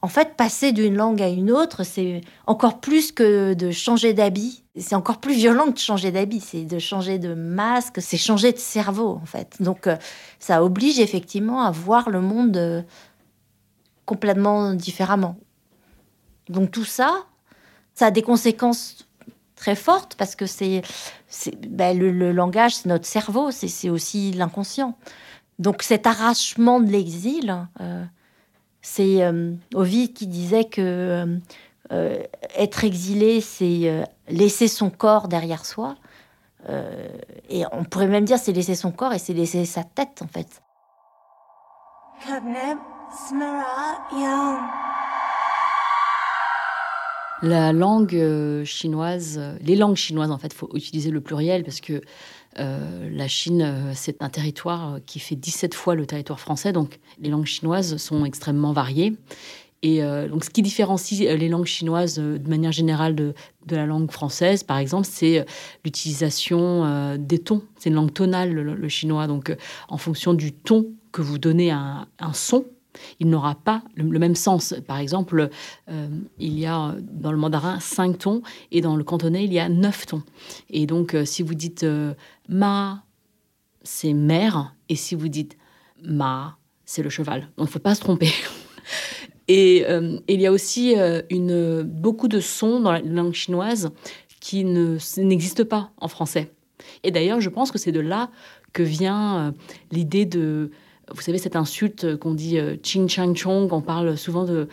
En 0.02 0.08
fait, 0.08 0.34
passer 0.36 0.72
d'une 0.72 0.94
langue 0.94 1.20
à 1.20 1.28
une 1.28 1.50
autre, 1.50 1.84
c'est 1.84 2.22
encore 2.46 2.80
plus 2.80 3.12
que 3.12 3.52
de 3.52 3.70
changer 3.70 4.14
d'habit. 4.14 4.64
C'est 4.76 4.94
encore 4.94 5.18
plus 5.18 5.34
violent 5.34 5.66
que 5.66 5.72
de 5.72 5.78
changer 5.78 6.10
d'habit. 6.10 6.40
C'est 6.40 6.64
de 6.64 6.78
changer 6.78 7.18
de 7.18 7.34
masque, 7.34 8.00
c'est 8.00 8.16
changer 8.16 8.52
de 8.52 8.58
cerveau, 8.58 9.18
en 9.20 9.26
fait. 9.26 9.56
Donc, 9.60 9.86
euh, 9.86 9.96
ça 10.38 10.64
oblige 10.64 11.00
effectivement 11.00 11.62
à 11.62 11.70
voir 11.70 12.08
le 12.08 12.22
monde 12.22 12.56
euh, 12.56 12.82
complètement 14.06 14.72
différemment. 14.72 15.36
Donc, 16.48 16.70
tout 16.70 16.86
ça, 16.86 17.26
ça 17.92 18.06
a 18.06 18.10
des 18.10 18.22
conséquences 18.22 19.06
très 19.54 19.76
forte 19.76 20.14
parce 20.14 20.34
que 20.34 20.46
c'est 20.46 20.80
ben, 21.68 21.98
le, 21.98 22.32
langage, 22.32 22.76
c'est 22.76 22.88
notre 22.88 23.06
cerveau, 23.06 23.50
c'est 23.50 23.90
aussi 23.90 24.32
l'inconscient. 24.32 24.96
Donc 25.58 25.82
cet 25.82 26.06
arrachement 26.06 26.80
de 26.80 26.90
l'exil, 26.90 27.68
euh, 27.80 28.04
c'est 28.80 29.22
euh, 29.22 29.52
Ovid 29.74 30.14
qui 30.14 30.26
disait 30.26 30.64
que 30.64 31.38
euh, 31.92 32.22
être 32.56 32.84
exilé, 32.84 33.40
c'est 33.40 34.06
laisser 34.28 34.68
son 34.68 34.90
corps 34.90 35.28
derrière 35.28 35.66
soi. 35.66 35.96
et 37.48 37.64
on 37.72 37.84
pourrait 37.84 38.06
même 38.06 38.24
dire 38.24 38.38
c'est 38.38 38.52
laisser 38.52 38.74
son 38.74 38.90
corps 38.90 39.12
et 39.12 39.18
c'est 39.18 39.34
laisser 39.34 39.64
sa 39.66 39.84
tête 39.84 40.22
en 40.22 40.28
fait. 40.28 40.62
La 47.42 47.72
langue 47.72 48.14
euh, 48.14 48.64
chinoise, 48.66 49.36
euh, 49.38 49.56
les 49.62 49.74
langues 49.74 49.96
chinoises, 49.96 50.30
en 50.30 50.36
fait, 50.36 50.52
faut 50.52 50.68
utiliser 50.74 51.10
le 51.10 51.22
pluriel 51.22 51.64
parce 51.64 51.80
que 51.80 52.02
euh, 52.58 53.08
la 53.10 53.28
Chine, 53.28 53.92
c'est 53.94 54.22
un 54.22 54.28
territoire 54.28 54.98
qui 55.06 55.20
fait 55.20 55.36
17 55.36 55.74
fois 55.74 55.94
le 55.94 56.04
territoire 56.04 56.38
français, 56.38 56.72
donc 56.72 56.98
les 57.18 57.30
langues 57.30 57.46
chinoises 57.46 57.96
sont 57.96 58.24
extrêmement 58.24 58.72
variées. 58.72 59.14
Et 59.82 60.02
donc, 60.28 60.44
ce 60.44 60.50
qui 60.50 60.60
différencie 60.60 61.20
les 61.20 61.48
langues 61.48 61.64
chinoises 61.64 62.16
de 62.16 62.50
manière 62.50 62.70
générale 62.70 63.14
de, 63.14 63.32
la 63.70 63.86
langue 63.86 64.10
française, 64.10 64.62
par 64.62 64.76
exemple, 64.76 65.08
c'est 65.10 65.46
l'utilisation 65.86 67.16
des 67.16 67.38
tons. 67.38 67.62
C'est 67.78 67.88
une 67.88 67.94
langue 67.94 68.12
tonale, 68.12 68.52
le, 68.52 68.88
chinois. 68.90 69.26
Donc, 69.26 69.56
en 69.88 69.96
fonction 69.96 70.34
du 70.34 70.52
ton 70.52 70.86
que 71.12 71.22
vous 71.22 71.38
donnez 71.38 71.70
à 71.70 72.06
un 72.18 72.32
son, 72.34 72.66
il 73.18 73.28
n'aura 73.28 73.54
pas 73.54 73.82
le, 73.94 74.18
même 74.18 74.34
sens. 74.34 74.74
Par 74.86 74.98
exemple, 74.98 75.48
euh, 75.90 76.08
il 76.38 76.58
y 76.58 76.66
a 76.66 76.94
dans 77.00 77.32
le 77.32 77.38
mandarin 77.38 77.80
cinq 77.80 78.18
tons 78.18 78.42
et 78.70 78.80
dans 78.80 78.96
le 78.96 79.04
cantonais, 79.04 79.44
il 79.44 79.52
y 79.52 79.58
a 79.58 79.68
neuf 79.68 80.06
tons. 80.06 80.22
Et 80.70 80.86
donc, 80.86 81.14
euh, 81.14 81.24
si 81.24 81.42
vous 81.42 81.54
dites 81.54 81.84
euh, 81.84 82.14
ma, 82.48 83.04
c'est 83.82 84.12
mère, 84.12 84.74
et 84.88 84.96
si 84.96 85.14
vous 85.14 85.28
dites 85.28 85.56
ma, 86.02 86.58
c'est 86.84 87.02
le 87.02 87.10
cheval. 87.10 87.40
Donc, 87.40 87.50
il 87.58 87.62
ne 87.62 87.66
faut 87.66 87.78
pas 87.78 87.94
se 87.94 88.00
tromper. 88.00 88.30
et, 89.48 89.84
il 90.28 90.40
y 90.40 90.46
a 90.46 90.52
aussi 90.52 90.94
beaucoup 91.84 92.28
de 92.28 92.40
sons 92.40 92.80
dans 92.80 92.92
la 92.92 93.00
langue 93.00 93.34
chinoise 93.34 93.90
qui 94.40 94.64
n'existent 94.64 95.64
pas 95.64 95.92
en 95.98 96.08
français. 96.08 96.52
Et 97.04 97.10
d'ailleurs, 97.10 97.40
je 97.40 97.48
pense 97.50 97.70
que 97.70 97.78
c'est 97.78 97.92
de 97.92 98.00
là 98.00 98.30
que 98.72 98.82
vient 98.82 99.54
l'idée 99.90 100.24
de 100.24 100.70
vous 101.14 101.22
savez, 101.22 101.38
cette 101.38 101.56
insulte 101.56 102.16
qu'on 102.16 102.34
dit 102.34 102.58
euh, 102.58 102.76
ching 102.82 103.08
chang 103.08 103.34
chong, 103.34 103.68
on 103.72 103.80
parle 103.80 104.16
souvent 104.16 104.44
de, 104.44 104.68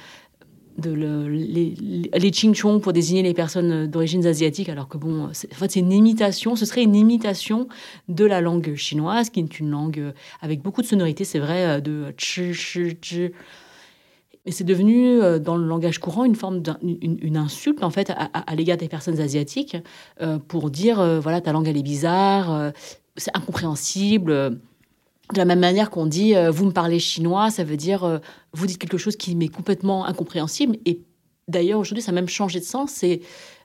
les, 0.84 1.74
les 2.14 2.32
ching 2.32 2.54
chong 2.54 2.80
pour 2.80 2.94
désigner 2.94 3.24
les 3.24 3.34
personnes 3.34 3.88
d'origine 3.88 4.26
asiatique, 4.26 4.70
alors 4.70 4.88
que 4.88 4.98
bon, 4.98 5.26
en 5.26 5.34
fait, 5.34 5.72
c'est 5.72 5.80
une 5.80 5.92
imitation, 5.92 6.56
ce 6.56 6.66
serait 6.66 6.84
une 6.84 6.96
imitation 6.96 7.68
de 8.08 8.26
la 8.26 8.42
langue 8.42 8.76
chinoise, 8.76 9.30
qui 9.30 9.40
est 9.40 9.60
une 9.60 9.72
langue 9.72 10.14
avec 10.42 10.62
beaucoup 10.62 10.82
de 10.82 10.88
sonorités, 10.88 11.24
c'est 11.24 11.40
vrai, 11.40 11.66
euh, 11.66 11.80
de 11.80 12.14
chi, 12.18 12.54
chi, 12.54 12.98
chi. 13.02 13.32
Mais 14.46 14.52
c'est 14.52 14.64
devenu, 14.64 15.22
euh, 15.22 15.40
dans 15.40 15.58
le 15.58 15.66
langage 15.66 16.00
courant, 16.00 16.24
une 16.24 16.36
forme 16.36 16.62
d'une 16.62 17.38
insulte, 17.38 17.84
en 17.84 17.90
fait, 17.90 18.12
à, 18.12 18.56
l'égard 18.56 18.78
des 18.78 18.88
personnes 18.88 19.20
asiatiques, 19.20 19.76
pour 20.48 20.70
dire, 20.70 21.20
voilà, 21.20 21.42
ta 21.42 21.52
langue, 21.52 21.68
elle 21.68 21.76
est 21.76 21.84
bizarre, 21.84 22.72
c'est 23.18 23.36
incompréhensible. 23.36 24.58
De 25.34 25.38
la 25.38 25.46
même 25.46 25.60
manière 25.60 25.90
qu'on 25.90 26.06
dit 26.06 26.36
euh, 26.36 26.52
vous 26.52 26.66
me 26.66 26.72
parlez 26.72 27.00
chinois, 27.00 27.50
ça 27.50 27.64
veut 27.64 27.76
dire 27.76 28.04
euh, 28.06 28.20
vous 28.54 28.66
dites 28.66 28.78
quelque 28.78 28.98
chose 28.98 29.18
qui 29.18 29.36
m'est 29.36 29.50
complètement 29.50 30.06
incompréhensible. 30.06 30.78
Et 30.86 31.02
d'ailleurs, 31.50 31.80
aujourd'hui, 31.80 32.02
ça 32.02 32.12
a 32.12 32.16
même 32.16 32.30
changé 32.30 32.60
de 32.60 32.66
sens. 32.66 32.92
C'est 32.92 33.20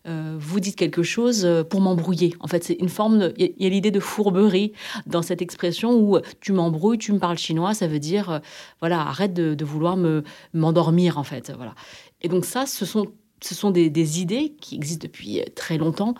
euh, 0.08 0.36
vous 0.40 0.58
dites 0.58 0.74
quelque 0.74 1.04
chose 1.04 1.48
pour 1.70 1.80
m'embrouiller. 1.80 2.34
En 2.40 2.48
fait, 2.48 2.64
c'est 2.64 2.74
une 2.74 2.88
forme. 2.88 3.32
Il 3.38 3.52
y 3.58 3.66
a, 3.66 3.68
l'idée 3.68 3.92
de 3.92 4.00
fourberie 4.00 4.72
dans 5.06 5.22
cette 5.22 5.40
expression 5.40 5.94
où 5.94 6.18
tu 6.40 6.52
m'embrouilles, 6.52 6.98
tu 6.98 7.12
me 7.12 7.20
parles 7.20 7.38
chinois, 7.38 7.74
ça 7.74 7.86
veut 7.86 8.00
dire, 8.00 8.40
voilà, 8.80 9.00
arrête 9.00 9.32
de, 9.32 9.64
vouloir 9.64 9.96
me 9.96 10.24
m'endormir, 10.54 11.16
en 11.16 11.24
fait. 11.24 11.52
Voilà. 11.56 11.76
Et 12.22 12.28
donc, 12.28 12.44
ça, 12.44 12.66
ce 12.66 12.84
sont, 12.84 13.06
ce 13.40 13.54
sont 13.54 13.70
des 13.70 14.20
idées 14.20 14.56
qui 14.60 14.74
existent 14.74 15.06
depuis 15.06 15.40
très 15.54 15.78
longtemps 15.78 16.14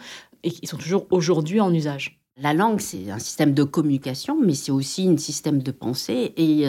et 0.45 0.53
qui 0.53 0.69
sont 0.69 0.77
toujours 0.77 1.07
aujourd'hui 1.11 1.61
en 1.61 1.75
usage. 1.75 2.22
La 2.39 2.55
langue, 2.55 2.81
c'est 2.81 3.11
un 3.11 3.19
système 3.19 3.53
de 3.53 3.62
communication, 3.62 4.41
mais 4.41 4.55
c'est 4.55 4.73
aussi 4.73 5.09
un 5.09 5.19
système 5.19 5.62
de 5.62 5.71
pensée. 5.71 6.33
Et 6.37 6.67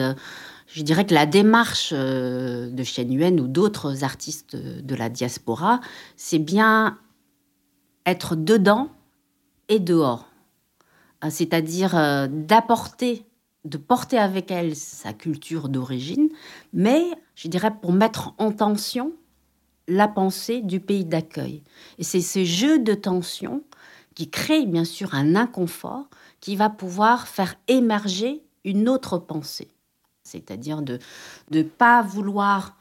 je 0.66 0.82
dirais 0.82 1.06
que 1.06 1.14
la 1.14 1.26
démarche 1.26 1.90
euh, 1.92 2.68
de 2.70 2.82
Shen 2.82 3.12
Yuen 3.12 3.40
ou 3.40 3.46
d'autres 3.46 4.02
artistes 4.02 4.56
de 4.56 4.94
la 4.94 5.08
diaspora, 5.08 5.80
c'est 6.16 6.38
bien 6.38 6.98
être 8.06 8.34
dedans 8.34 8.88
et 9.68 9.78
dehors. 9.78 10.28
Euh, 11.24 11.28
c'est-à-dire 11.30 11.96
euh, 11.96 12.26
d'apporter, 12.28 13.24
de 13.64 13.78
porter 13.78 14.18
avec 14.18 14.50
elle 14.50 14.74
sa 14.74 15.12
culture 15.12 15.68
d'origine, 15.68 16.28
mais 16.72 17.04
je 17.34 17.48
dirais 17.48 17.72
pour 17.80 17.92
mettre 17.92 18.34
en 18.38 18.50
tension 18.50 19.12
la 19.86 20.08
pensée 20.08 20.60
du 20.62 20.80
pays 20.80 21.04
d'accueil. 21.04 21.62
Et 21.98 22.04
c'est 22.04 22.20
ce 22.20 22.44
jeu 22.44 22.78
de 22.78 22.94
tension 22.94 23.62
qui 24.14 24.30
crée 24.30 24.66
bien 24.66 24.84
sûr 24.84 25.14
un 25.14 25.36
inconfort 25.36 26.08
qui 26.40 26.56
va 26.56 26.70
pouvoir 26.70 27.28
faire 27.28 27.56
émerger 27.68 28.42
une 28.64 28.88
autre 28.88 29.18
pensée 29.18 29.74
c'est-à-dire 30.24 30.82
de 30.82 30.98
ne 31.50 31.62
pas 31.62 32.02
vouloir 32.02 32.76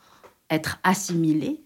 être 0.50 0.80
assimilé, 0.84 1.62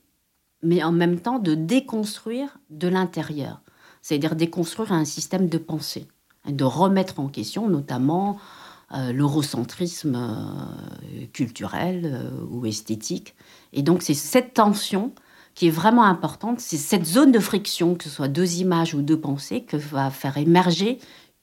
mais 0.63 0.83
en 0.83 0.91
même 0.91 1.19
temps 1.19 1.39
de 1.39 1.55
déconstruire 1.55 2.57
de 2.69 2.87
l'intérieur, 2.87 3.61
c'est-à-dire 4.01 4.35
déconstruire 4.35 4.91
un 4.91 5.05
système 5.05 5.47
de 5.47 5.57
pensée, 5.57 6.07
de 6.47 6.63
remettre 6.63 7.19
en 7.19 7.27
question 7.27 7.69
notamment 7.69 8.37
euh, 8.93 9.11
l'eurocentrisme 9.11 10.15
euh, 10.15 11.25
culturel 11.33 12.05
euh, 12.05 12.45
ou 12.49 12.65
esthétique. 12.65 13.35
Et 13.73 13.83
donc 13.83 14.01
c'est 14.01 14.13
cette 14.13 14.53
tension 14.53 15.13
qui 15.57 15.69
est 15.69 15.71
vraiment 15.71 16.03
importante, 16.03 16.59
c'est 16.59 16.77
cette 16.77 17.07
zone 17.07 17.31
de 17.31 17.39
friction, 17.39 17.95
que 17.95 18.03
ce 18.03 18.11
soit 18.11 18.27
deux 18.27 18.57
images 18.57 18.93
ou 18.93 19.01
deux 19.01 19.19
pensées, 19.19 19.61
que 19.61 19.75
va 19.75 20.11
faire 20.11 20.37
émerger, 20.37 20.99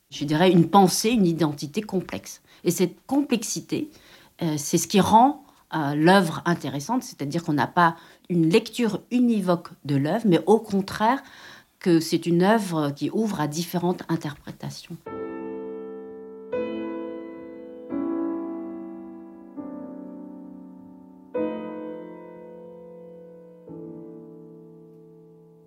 je 0.08 0.24
dirais, 0.24 0.52
une 0.52 0.70
pensée, 0.70 1.10
une 1.10 1.26
identité 1.26 1.80
complexe. 1.80 2.40
Et 2.62 2.70
cette 2.70 2.94
complexité, 3.08 3.90
euh, 4.40 4.54
c'est 4.56 4.78
ce 4.78 4.86
qui 4.86 5.00
rend 5.00 5.44
euh, 5.74 5.96
l'œuvre 5.96 6.42
intéressante, 6.44 7.02
c'est-à-dire 7.02 7.42
qu'on 7.42 7.54
n'a 7.54 7.66
pas 7.66 7.96
une 8.28 8.48
lecture 8.48 9.00
univoque 9.10 9.70
de 9.84 9.96
l'œuvre, 9.96 10.26
mais 10.26 10.40
au 10.46 10.60
contraire 10.60 11.20
que 11.80 11.98
c'est 11.98 12.24
une 12.24 12.44
œuvre 12.44 12.92
qui 12.92 13.10
ouvre 13.10 13.40
à 13.40 13.48
différentes 13.48 14.04
interprétations. 14.08 14.96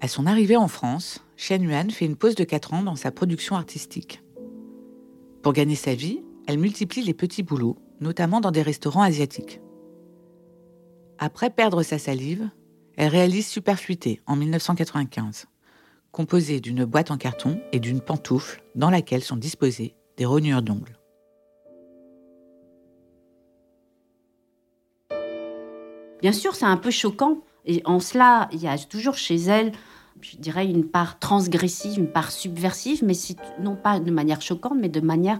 À 0.08 0.10
son 0.10 0.26
arrivée 0.26 0.56
en 0.56 0.70
France, 0.70 1.22
Shen 1.36 1.64
Yuan 1.64 1.92
fait 1.92 2.06
une 2.06 2.16
pause 2.16 2.36
de 2.36 2.46
4 2.46 2.74
ans 2.74 2.82
dans 2.82 2.96
sa 2.96 3.12
production 3.12 3.58
artistique. 3.58 4.24
Pour 5.44 5.52
gagner 5.52 5.76
sa 5.76 5.96
vie, 5.96 6.24
elle 6.48 6.60
multiplie 6.60 7.04
les 7.04 7.14
petits 7.14 7.44
boulots 7.44 7.78
notamment 8.00 8.40
dans 8.40 8.52
des 8.52 8.62
restaurants 8.62 9.02
asiatiques. 9.02 9.60
Après 11.18 11.50
perdre 11.50 11.84
sa 11.84 12.00
salive, 12.00 12.50
elle 12.96 13.10
réalise 13.10 13.48
Superfluité 13.48 14.22
en 14.28 14.38
1995, 14.38 15.48
composée 16.14 16.62
d'une 16.62 16.86
boîte 16.86 17.12
en 17.12 17.18
carton 17.18 17.60
et 17.74 17.82
d'une 17.82 18.00
pantoufle 18.00 18.64
dans 18.76 18.90
laquelle 18.90 19.24
sont 19.24 19.36
disposées 19.36 19.94
des 20.16 20.26
rognures 20.26 20.62
d'ongles. 20.62 20.98
Bien 26.22 26.32
sûr, 26.32 26.56
c'est 26.56 26.63
un 26.63 26.78
peu 26.78 26.91
choquant. 26.91 27.39
Et 27.70 27.82
en 27.84 28.00
cela, 28.00 28.48
il 28.54 28.62
y 28.62 28.67
a 28.67 28.78
toujours 28.78 29.15
chez 29.15 29.36
elle, 29.36 29.74
je 30.21 30.38
dirais, 30.38 30.67
une 30.67 30.86
part 30.86 31.19
transgressive, 31.19 31.99
une 31.99 32.12
part 32.12 32.32
subversive, 32.32 33.03
mais 33.03 33.13
non 33.62 33.75
pas 33.75 33.99
de 33.99 34.12
manière 34.12 34.41
choquante, 34.41 34.77
mais 34.80 34.89
de 34.89 35.01
manière 35.01 35.39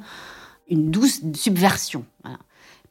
une 0.70 0.92
douce 0.92 1.22
subversion. 1.34 2.06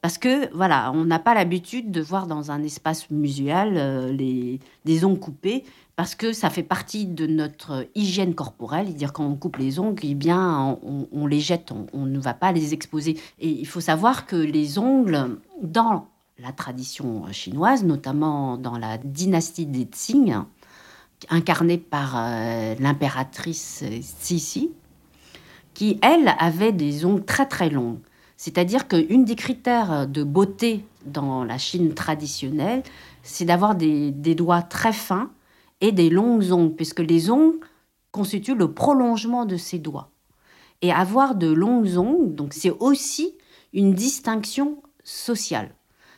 Parce 0.01 0.17
que, 0.17 0.53
voilà, 0.53 0.91
on 0.93 1.05
n'a 1.05 1.19
pas 1.19 1.33
l'habitude 1.33 1.91
de 1.91 2.01
voir 2.01 2.27
dans 2.27 2.51
un 2.51 2.61
espace 2.63 3.09
muséal 3.09 3.73
euh, 3.77 4.11
les, 4.11 4.59
des 4.85 5.03
ongles 5.03 5.19
coupés, 5.19 5.63
parce 5.95 6.13
que 6.13 6.31
ça 6.31 6.51
fait 6.51 6.63
partie 6.63 7.07
de 7.07 7.25
notre 7.25 7.87
hygiène 7.95 8.35
corporelle. 8.35 8.85
C'est-à-dire, 8.87 9.11
quand 9.11 9.25
on 9.25 9.35
coupe 9.35 9.57
les 9.57 9.79
ongles, 9.79 10.03
eh 10.05 10.13
bien, 10.13 10.77
on, 11.11 11.25
les 11.25 11.39
jette, 11.39 11.73
on, 11.93 12.05
ne 12.05 12.19
va 12.19 12.35
pas 12.35 12.51
les 12.51 12.75
exposer. 12.75 13.19
Et 13.39 13.49
il 13.49 13.65
faut 13.65 13.81
savoir 13.81 14.27
que 14.27 14.35
les 14.35 14.77
ongles, 14.77 15.39
dans 15.63 16.07
la 16.37 16.51
tradition 16.51 17.25
chinoise, 17.31 17.83
notamment 17.83 18.57
dans 18.57 18.77
la 18.77 18.99
dynastie 18.99 19.65
des 19.65 19.87
Qing, 19.87 20.35
incarnée 21.29 21.77
par 21.77 22.15
euh, 22.15 22.75
l'impératrice 22.79 23.83
Cixi, 24.01 24.71
qui, 25.73 25.99
elle, 26.01 26.33
avait 26.39 26.71
des 26.71 27.05
ongles 27.05 27.25
très 27.25 27.45
très 27.45 27.69
longs. 27.69 27.99
C'est-à-dire 28.35 28.87
qu'une 28.87 29.25
des 29.25 29.35
critères 29.35 30.07
de 30.07 30.23
beauté 30.23 30.85
dans 31.05 31.43
la 31.43 31.57
Chine 31.57 31.93
traditionnelle, 31.93 32.83
c'est 33.23 33.45
d'avoir 33.45 33.75
des, 33.75 34.11
doigts 34.11 34.61
très 34.61 34.93
fins 34.93 35.31
et 35.81 35.91
des 35.91 36.09
longues 36.09 36.51
ongles, 36.51 36.75
puisque 36.75 36.99
les 36.99 37.29
ongles 37.29 37.59
constituent 38.11 38.55
le 38.55 38.71
prolongement 38.71 39.45
de 39.45 39.57
ces 39.57 39.79
doigts. 39.79 40.11
Et 40.81 40.91
avoir 40.91 41.35
de 41.35 41.51
longues 41.51 41.97
ongles, 41.97 42.35
donc 42.35 42.53
c'est 42.53 42.71
aussi 42.79 43.35
une 43.73 43.93
distinction 43.93 44.81
sociale, 45.03 45.71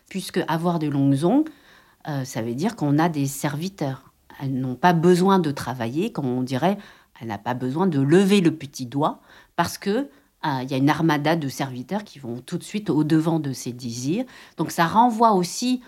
puisque 0.10 0.42
avoir 0.48 0.80
de 0.80 0.88
longues 0.88 1.24
ongles, 1.24 1.52
euh, 2.08 2.26
ça 2.26 2.42
veut 2.42 2.56
dire 2.56 2.76
qu'on 2.76 3.00
a 3.00 3.10
des 3.10 3.26
serviteurs. 3.26 4.09
Elles 4.39 4.54
n'ont 4.54 4.75
pas 4.75 4.93
besoin 4.93 5.39
de 5.39 5.52
travailler, 5.52 6.12
comme 6.12 6.28
on 6.28 6.41
dirait, 6.41 6.78
elle 7.21 7.28
n'a 7.28 7.38
pas 7.38 7.54
besoin 7.54 7.88
de 7.88 7.99
lever 7.99 8.41
le 8.41 8.56
petit 8.56 8.86
doigt, 8.86 9.19
parce 9.56 9.78
que 9.78 10.10
ah, 10.41 10.63
il 10.63 10.71
y 10.71 10.73
a 10.73 10.78
une 10.78 10.89
armada 10.89 11.36
de 11.36 11.49
serviteurs 11.49 12.06
qui 12.06 12.17
vont 12.17 12.39
tout 12.39 12.58
de 12.58 12.63
suite 12.63 12.89
au 12.89 13.04
devant 13.04 13.39
de 13.39 13.52
ses 13.52 13.73
désirs. 13.73 14.23
Donc 14.56 14.71
ça 14.71 14.88
renvoie 14.88 15.34
aussi 15.34 15.82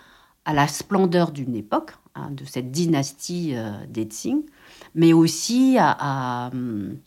à 0.43 0.53
la 0.53 0.67
splendeur 0.67 1.31
d'une 1.31 1.55
époque, 1.55 1.91
hein, 2.15 2.31
de 2.31 2.43
cette 2.43 2.71
dynastie 2.71 3.55
euh, 3.55 3.71
des 3.87 4.03
Tsing, 4.03 4.43
mais 4.93 5.13
aussi 5.13 5.77
à, 5.79 6.49
hum, 6.51 6.97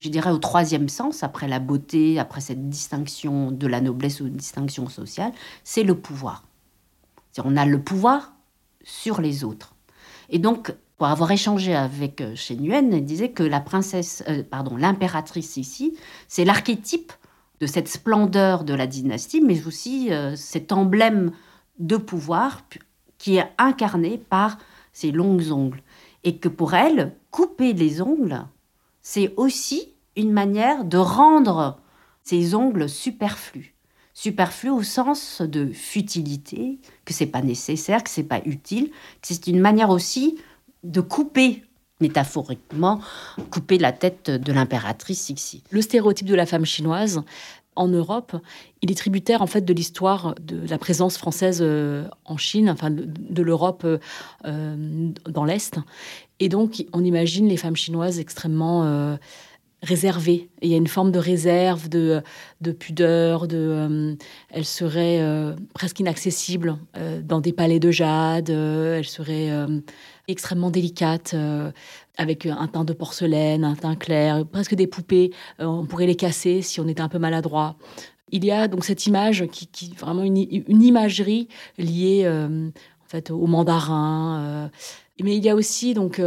je 0.00 0.08
dirais 0.08 0.30
au 0.30 0.38
troisième 0.38 0.88
sens, 0.88 1.22
après 1.22 1.48
la 1.48 1.60
beauté, 1.60 2.18
après 2.18 2.40
cette 2.40 2.68
distinction 2.68 3.50
de 3.50 3.66
la 3.66 3.80
noblesse 3.80 4.20
ou 4.20 4.28
distinction 4.28 4.88
sociale, 4.88 5.32
c'est 5.62 5.84
le 5.84 5.94
pouvoir. 5.94 6.44
On 7.42 7.56
a 7.56 7.66
le 7.66 7.80
pouvoir 7.80 8.32
sur 8.82 9.20
les 9.20 9.44
autres. 9.44 9.73
Et 10.30 10.38
donc, 10.38 10.72
pour 10.96 11.06
avoir 11.08 11.30
échangé 11.30 11.74
avec 11.74 12.20
euh, 12.20 12.34
Shen 12.36 12.62
Yuen, 12.62 12.92
elle 12.92 13.04
disait 13.04 13.30
que 13.30 13.42
la 13.42 13.60
princesse, 13.60 14.22
euh, 14.28 14.42
pardon, 14.42 14.76
l'impératrice 14.76 15.56
ici, 15.56 15.96
c'est 16.28 16.44
l'archétype 16.44 17.12
de 17.60 17.66
cette 17.66 17.88
splendeur 17.88 18.64
de 18.64 18.74
la 18.74 18.86
dynastie, 18.86 19.40
mais 19.40 19.66
aussi 19.66 20.12
euh, 20.12 20.36
cet 20.36 20.72
emblème 20.72 21.32
de 21.78 21.96
pouvoir 21.96 22.62
qui 23.18 23.36
est 23.36 23.50
incarné 23.58 24.18
par 24.18 24.58
ses 24.92 25.10
longues 25.10 25.50
ongles. 25.50 25.82
Et 26.22 26.36
que 26.38 26.48
pour 26.48 26.74
elle, 26.74 27.14
couper 27.30 27.72
les 27.72 28.00
ongles, 28.00 28.46
c'est 29.02 29.34
aussi 29.36 29.92
une 30.16 30.32
manière 30.32 30.84
de 30.84 30.98
rendre 30.98 31.78
ces 32.22 32.54
ongles 32.54 32.88
superflus. 32.88 33.73
Superflus 34.14 34.70
au 34.70 34.82
sens 34.84 35.42
de 35.42 35.72
futilité, 35.72 36.78
que 37.04 37.12
c'est 37.12 37.26
pas 37.26 37.42
nécessaire, 37.42 38.02
que 38.04 38.10
c'est 38.10 38.22
pas 38.22 38.40
utile, 38.44 38.90
que 38.90 39.28
c'est 39.28 39.48
une 39.48 39.60
manière 39.60 39.90
aussi 39.90 40.38
de 40.84 41.00
couper 41.00 41.64
métaphoriquement, 42.00 43.00
couper 43.50 43.78
la 43.78 43.92
tête 43.92 44.30
de 44.30 44.52
l'impératrice 44.52 45.30
ici. 45.30 45.62
Le 45.70 45.80
stéréotype 45.80 46.26
de 46.26 46.34
la 46.34 46.46
femme 46.46 46.64
chinoise 46.64 47.22
en 47.76 47.88
Europe, 47.88 48.36
il 48.82 48.90
est 48.90 48.94
tributaire 48.94 49.42
en 49.42 49.46
fait 49.48 49.62
de 49.62 49.72
l'histoire 49.72 50.34
de 50.40 50.64
la 50.68 50.78
présence 50.78 51.16
française 51.16 51.58
euh, 51.60 52.06
en 52.24 52.36
Chine, 52.36 52.70
enfin 52.70 52.90
de, 52.90 53.42
l'Europe 53.42 53.84
euh, 53.84 55.10
dans 55.28 55.44
l'Est. 55.44 55.78
Et 56.38 56.48
donc, 56.48 56.84
on 56.92 57.02
imagine 57.02 57.48
les 57.48 57.56
femmes 57.56 57.76
chinoises 57.76 58.20
extrêmement 58.20 59.16
euh, 59.84 59.86
réservées. 59.86 60.50
il 60.62 60.70
y 60.70 60.74
a 60.74 60.76
une 60.76 60.86
forme 60.86 61.12
de 61.12 61.18
réserve, 61.18 61.88
de, 61.88 62.22
de 62.60 62.72
pudeur, 62.72 63.46
de, 63.46 64.16
elle 64.50 64.64
serait 64.64 65.20
presque 65.74 66.00
inaccessible 66.00 66.78
dans 67.22 67.40
des 67.40 67.52
palais 67.52 67.80
de 67.80 67.90
jade, 67.90 68.50
elle 68.50 69.04
serait 69.04 69.50
extrêmement 70.28 70.70
délicate, 70.70 71.32
euh, 71.34 71.70
avec 72.16 72.46
un 72.46 72.66
teint 72.68 72.84
de 72.84 72.92
porcelaine, 72.92 73.64
un 73.64 73.74
teint 73.74 73.96
clair, 73.96 74.44
presque 74.46 74.74
des 74.74 74.86
poupées. 74.86 75.32
Euh, 75.60 75.66
on 75.66 75.86
pourrait 75.86 76.06
les 76.06 76.14
casser 76.14 76.62
si 76.62 76.80
on 76.80 76.88
était 76.88 77.00
un 77.00 77.08
peu 77.08 77.18
maladroit. 77.18 77.76
Il 78.30 78.44
y 78.44 78.50
a 78.50 78.68
donc 78.68 78.84
cette 78.84 79.06
image 79.06 79.46
qui, 79.48 79.66
qui 79.66 79.92
vraiment 79.92 80.22
une, 80.22 80.36
imagerie 80.36 81.48
liée 81.78 82.22
euh, 82.24 82.68
en 82.68 83.08
fait 83.08 83.30
au 83.30 83.46
mandarin. 83.46 84.70
mais 85.22 85.36
il 85.36 85.44
y 85.44 85.50
a 85.50 85.54
aussi 85.54 85.94
donc 85.94 86.20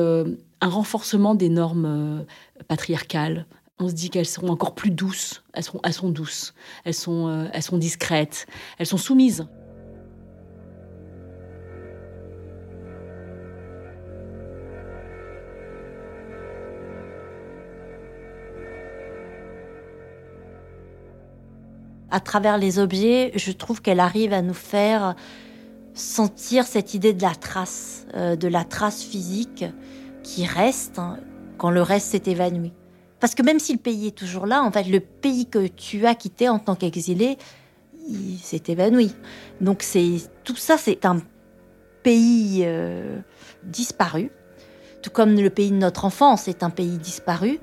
un 0.61 0.69
renforcement 0.69 1.35
des 1.35 1.49
normes 1.49 2.25
patriarcales. 2.67 3.45
On 3.79 3.89
se 3.89 3.93
dit 3.93 4.09
qu'elles 4.09 4.25
sont 4.25 4.47
encore 4.47 4.73
plus 4.73 4.89
douces. 4.89 5.43
Elles 5.53 5.63
sont, 5.63 6.09
douces. 6.09 6.53
Elles 6.83 6.93
sont, 6.93 7.47
elles 7.53 7.61
sont 7.61 7.77
discrètes. 7.77 8.47
Elles 8.79 8.87
sont 8.87 8.97
soumises. 8.97 9.47
à 22.09 22.19
travers 22.19 22.57
les 22.57 22.79
objets, 22.79 23.31
je 23.35 23.51
trouve 23.51 23.81
qu'elle 23.81 23.99
arrive 23.99 24.33
à 24.33 24.41
nous 24.41 24.53
faire 24.53 25.15
sentir 25.93 26.65
cette 26.65 26.93
idée 26.93 27.13
de 27.13 27.21
la 27.21 27.35
trace, 27.35 28.05
euh, 28.15 28.35
de 28.35 28.47
la 28.47 28.63
trace 28.63 29.03
physique 29.03 29.65
qui 30.27 30.45
reste 30.45 30.99
hein, 30.99 31.17
quand 31.57 31.71
le 31.71 31.81
reste 31.81 32.07
s'est 32.07 32.29
évanoui. 32.29 32.73
Parce 33.19 33.33
que 33.33 33.41
même 33.43 33.59
si 33.59 33.71
le 33.71 33.79
pays 33.79 34.07
est 34.07 34.17
toujours 34.17 34.45
là, 34.45 34.61
en 34.61 34.71
fait, 34.71 34.83
le 34.83 34.99
pays 34.99 35.45
que 35.45 35.67
tu 35.67 36.05
as 36.05 36.15
quitté 36.15 36.49
en 36.49 36.59
tant 36.59 36.75
qu'exilé, 36.75 37.37
il 38.09 38.37
s'est 38.37 38.63
évanoui. 38.67 39.15
Donc 39.61 39.83
c'est 39.83 40.17
tout 40.43 40.57
ça, 40.57 40.77
c'est 40.77 41.05
un 41.05 41.19
pays 42.03 42.63
euh, 42.65 43.19
disparu, 43.63 44.29
tout 45.01 45.09
comme 45.11 45.35
le 45.35 45.49
pays 45.49 45.71
de 45.71 45.77
notre 45.77 46.03
enfance 46.03 46.47
est 46.49 46.61
un 46.61 46.69
pays 46.69 46.97
disparu. 46.97 47.59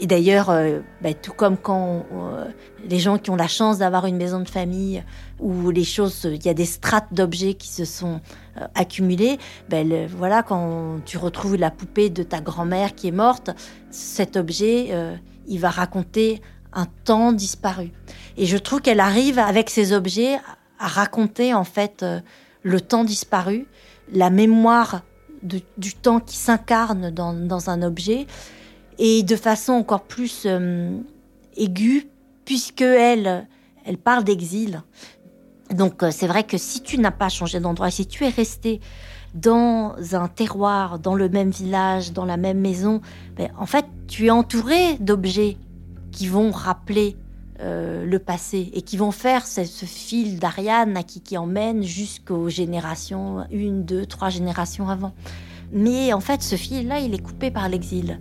Et 0.00 0.06
d'ailleurs, 0.06 0.50
euh, 0.50 0.80
bah, 1.02 1.12
tout 1.12 1.32
comme 1.32 1.56
quand 1.56 2.06
euh, 2.12 2.44
les 2.88 2.98
gens 2.98 3.18
qui 3.18 3.30
ont 3.30 3.36
la 3.36 3.48
chance 3.48 3.78
d'avoir 3.78 4.06
une 4.06 4.16
maison 4.16 4.40
de 4.40 4.48
famille 4.48 5.02
où 5.40 5.70
les 5.70 5.84
choses, 5.84 6.22
il 6.24 6.44
y 6.44 6.48
a 6.48 6.54
des 6.54 6.64
strates 6.64 7.12
d'objets 7.12 7.54
qui 7.54 7.68
se 7.68 7.84
sont 7.84 8.20
euh, 8.56 8.66
accumulées, 8.74 9.38
ben, 9.68 10.06
voilà, 10.06 10.42
quand 10.42 11.00
tu 11.04 11.18
retrouves 11.18 11.56
la 11.56 11.70
poupée 11.70 12.10
de 12.10 12.22
ta 12.22 12.40
grand-mère 12.40 12.94
qui 12.94 13.08
est 13.08 13.12
morte, 13.12 13.50
cet 13.90 14.36
objet, 14.36 14.90
il 15.46 15.58
va 15.58 15.70
raconter 15.70 16.42
un 16.72 16.86
temps 17.04 17.32
disparu. 17.32 17.90
Et 18.36 18.46
je 18.46 18.56
trouve 18.56 18.80
qu'elle 18.80 19.00
arrive 19.00 19.38
avec 19.38 19.70
ces 19.70 19.92
objets 19.92 20.36
à 20.78 20.86
raconter 20.86 21.54
en 21.54 21.64
fait 21.64 22.04
le 22.62 22.80
temps 22.80 23.04
disparu, 23.04 23.66
la 24.12 24.30
mémoire 24.30 25.02
du 25.42 25.94
temps 25.94 26.20
qui 26.20 26.36
s'incarne 26.36 27.10
dans 27.10 27.70
un 27.70 27.82
objet 27.82 28.26
et 28.98 29.22
de 29.22 29.36
façon 29.36 29.72
encore 29.72 30.02
plus 30.02 30.42
euh, 30.46 30.98
aiguë, 31.56 32.08
puisque 32.44 32.82
elle, 32.82 33.46
elle 33.84 33.98
parle 33.98 34.24
d'exil. 34.24 34.82
Donc 35.74 36.02
euh, 36.02 36.10
c'est 36.10 36.26
vrai 36.26 36.44
que 36.44 36.58
si 36.58 36.82
tu 36.82 36.98
n'as 36.98 37.10
pas 37.10 37.28
changé 37.28 37.60
d'endroit, 37.60 37.90
si 37.90 38.06
tu 38.06 38.24
es 38.24 38.28
resté 38.28 38.80
dans 39.34 39.94
un 40.12 40.28
terroir, 40.28 40.98
dans 40.98 41.14
le 41.14 41.28
même 41.28 41.50
village, 41.50 42.12
dans 42.12 42.24
la 42.24 42.36
même 42.36 42.58
maison, 42.58 43.00
ben, 43.36 43.50
en 43.58 43.66
fait 43.66 43.84
tu 44.06 44.26
es 44.26 44.30
entouré 44.30 44.94
d'objets 44.98 45.56
qui 46.10 46.26
vont 46.26 46.50
rappeler 46.50 47.16
euh, 47.60 48.06
le 48.06 48.18
passé 48.18 48.70
et 48.72 48.82
qui 48.82 48.96
vont 48.96 49.10
faire 49.10 49.46
ce, 49.46 49.62
fil 49.84 50.38
d'Ariane 50.38 51.02
qui, 51.04 51.20
qui 51.20 51.36
emmène 51.36 51.82
jusqu'aux 51.82 52.48
générations, 52.48 53.44
une, 53.50 53.84
deux, 53.84 54.06
trois 54.06 54.30
générations 54.30 54.88
avant. 54.88 55.12
Mais 55.72 56.12
en 56.12 56.20
fait, 56.20 56.42
ce 56.42 56.54
fil-là, 56.54 57.00
il 57.00 57.14
est 57.14 57.22
coupé 57.22 57.50
par 57.50 57.68
l'exil. 57.68 58.20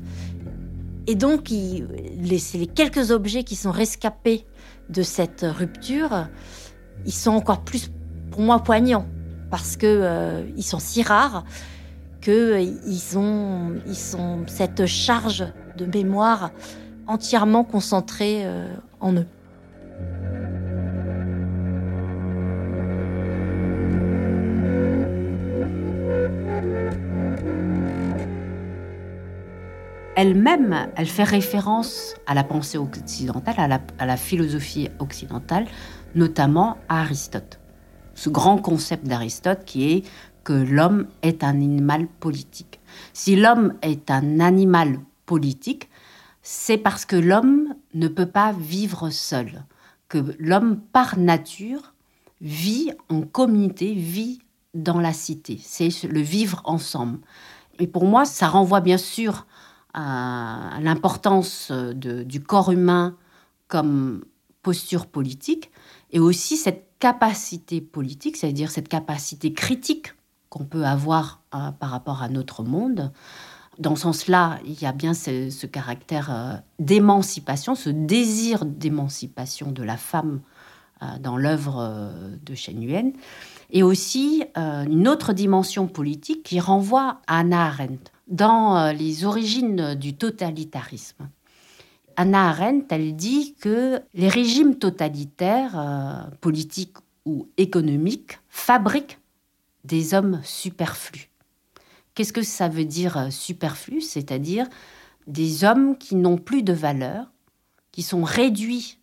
Et 1.08 1.16
donc, 1.16 1.50
les, 1.50 2.68
quelques 2.68 3.12
objets 3.12 3.44
qui 3.44 3.56
sont 3.56 3.72
rescapés 3.72 4.46
de 4.90 5.02
cette 5.02 5.46
rupture, 5.48 6.28
ils 7.06 7.14
sont 7.14 7.32
encore 7.32 7.62
plus, 7.62 7.90
pour 8.30 8.42
moi, 8.42 8.60
poignants, 8.60 9.08
parce 9.50 9.78
que 9.78 9.86
euh, 9.88 10.44
ils 10.58 10.64
sont 10.64 10.80
si 10.80 11.02
rares 11.04 11.46
qu'ils 12.22 13.18
ont, 13.18 13.76
ils 13.88 13.96
sont 13.96 14.44
cette 14.48 14.86
charge 14.86 15.46
de 15.78 15.86
mémoire 15.86 16.52
entièrement 17.08 17.64
concentrée 17.64 18.42
euh, 18.44 18.68
en 19.00 19.14
eux. 19.14 19.28
Elle-même, 30.18 30.90
elle 30.96 31.06
fait 31.08 31.24
référence 31.24 32.16
à 32.26 32.34
la 32.34 32.44
pensée 32.44 32.80
occidentale, 32.80 33.80
à 34.00 34.06
la, 34.06 34.18
philosophie 34.18 34.90
occidentale, 34.98 35.68
notamment 36.16 36.78
à 36.90 37.02
Aristote. 37.02 37.60
Ce 38.16 38.28
grand 38.28 38.58
concept 38.58 39.06
d'Aristote 39.06 39.64
qui 39.64 39.92
est 39.92 40.04
que 40.44 40.54
l'homme 40.54 41.06
est 41.22 41.44
un 41.44 41.50
animal 41.50 42.08
politique. 42.08 42.80
Si 43.14 43.36
l'homme 43.36 43.76
est 43.84 44.10
un 44.10 44.40
animal 44.40 45.00
politique, 45.28 45.88
c'est 46.42 46.80
parce 46.80 47.06
que 47.06 47.16
l'homme 47.16 47.76
ne 47.94 48.08
peut 48.08 48.26
pas 48.26 48.54
vivre 48.54 49.12
seul, 49.12 49.66
que 50.10 50.36
l'homme 50.40 50.80
par 50.94 51.20
nature 51.20 51.94
vit 52.42 52.92
en 53.10 53.22
communauté, 53.22 53.94
vit 53.94 54.40
dans 54.74 55.00
la 55.00 55.14
cité. 55.14 55.60
C'est 55.62 55.92
le 56.06 56.22
vivre 56.22 56.64
ensemble. 56.66 57.20
Et 57.78 57.86
pour 57.86 58.06
moi, 58.06 58.26
ça 58.26 58.48
renvoie 58.48 58.82
bien 58.82 58.98
sûr 58.98 59.46
à 59.94 60.78
l'importance 60.82 61.72
du 61.72 62.42
corps 62.42 62.72
humain 62.72 63.16
comme 63.68 64.24
posture 64.62 65.06
politique 65.08 65.72
et 66.12 66.20
aussi 66.20 66.58
cette 66.58 66.88
capacité 67.00 67.82
politique, 67.82 68.38
c'est-à-dire 68.38 68.72
cette 68.72 68.88
capacité 68.88 69.54
critique 69.54 70.14
qu'on 70.50 70.66
peut 70.66 70.86
avoir 70.86 71.42
euh, 71.54 71.72
par 71.72 71.90
rapport 71.90 72.24
à 72.24 72.30
notre 72.30 72.64
monde. 72.64 73.12
Dans 73.80 73.96
ce 73.96 74.04
sens-là, 74.04 74.60
il 74.66 74.82
y 74.82 74.86
a 74.86 74.92
bien 74.92 75.14
ce, 75.14 75.66
caractère 75.66 76.30
euh, 76.32 76.54
d'émancipation, 76.80 77.76
ce 77.76 77.90
désir 77.90 78.66
d'émancipation 78.66 79.72
de 79.72 79.84
la 79.84 79.98
femme 79.98 80.42
euh, 81.04 81.06
dans 81.20 81.38
l'œuvre 81.38 82.12
de 82.44 82.56
Shen 82.56 82.82
Yuen, 82.82 83.14
et 83.70 83.84
aussi 83.84 84.46
une 84.56 85.08
autre 85.08 85.34
dimension 85.34 85.88
politique 85.88 86.42
qui 86.44 86.60
renvoie 86.60 87.22
à 87.28 87.40
Anna 87.40 87.68
Arendt 87.68 88.12
dans 88.28 88.78
euh, 88.78 88.94
les 88.94 89.26
origines 89.26 89.96
du 89.96 90.16
totalitarisme. 90.16 91.30
Anna 92.16 92.50
Arendt, 92.50 92.88
elle 92.90 93.16
dit 93.16 93.56
que 93.60 94.02
les 94.14 94.28
régimes 94.28 94.76
totalitaires, 94.76 95.80
euh, 95.80 96.36
politiques 96.42 96.98
ou 97.26 97.48
économiques, 97.58 98.40
fabriquent 98.50 99.20
des 99.84 100.14
hommes 100.14 100.42
superflus. 100.44 101.30
Qu'est-ce 102.16 102.34
que 102.34 102.42
ça 102.42 102.68
veut 102.68 102.86
dire 102.86 103.18
euh, 103.18 103.30
superflu? 103.30 104.02
C'est-à-dire 104.02 104.68
des 105.28 105.64
hommes 105.64 105.98
qui 105.98 106.16
n'ont 106.16 106.38
plus 106.38 106.64
de 106.64 106.74
valeur, 106.74 107.32
qui 107.92 108.02
sont 108.02 108.24
réduits 108.24 109.00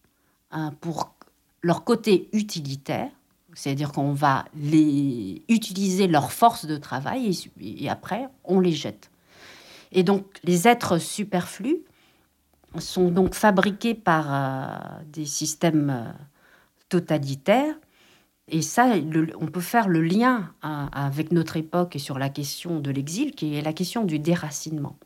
pour 0.80 1.14
leur 1.62 1.82
côté 1.82 2.28
utilitaire, 2.32 3.10
c'est-à-dire 3.54 3.92
qu'on 3.92 4.12
va 4.12 4.44
les 4.54 5.42
utiliser 5.48 6.06
leur 6.06 6.32
force 6.32 6.64
de 6.64 6.76
travail 6.76 7.36
et 7.60 7.88
après 7.88 8.28
on 8.44 8.60
les 8.60 8.72
jette. 8.72 9.10
Et 9.92 10.02
donc, 10.02 10.26
les 10.44 10.68
êtres 10.68 10.98
superflus 10.98 11.78
sont 12.78 13.10
donc 13.10 13.34
fabriqués 13.34 13.94
par 13.94 14.26
euh, 14.28 15.02
des 15.12 15.26
systèmes 15.26 15.90
euh, 15.90 16.12
totalitaires. 16.88 17.74
Et 18.48 18.62
ça, 18.62 18.94
on 19.40 19.46
peut 19.46 19.60
faire 19.60 19.88
le 19.88 20.02
lien 20.02 20.52
euh, 20.64 20.86
avec 20.92 21.32
notre 21.32 21.56
époque 21.56 21.96
et 21.96 21.98
sur 21.98 22.18
la 22.18 22.28
question 22.28 22.80
de 22.80 22.90
l'exil, 22.90 23.32
qui 23.32 23.54
est 23.54 23.62
la 23.62 23.72
question 23.72 24.04
du 24.04 24.18
déracinement. 24.18 24.96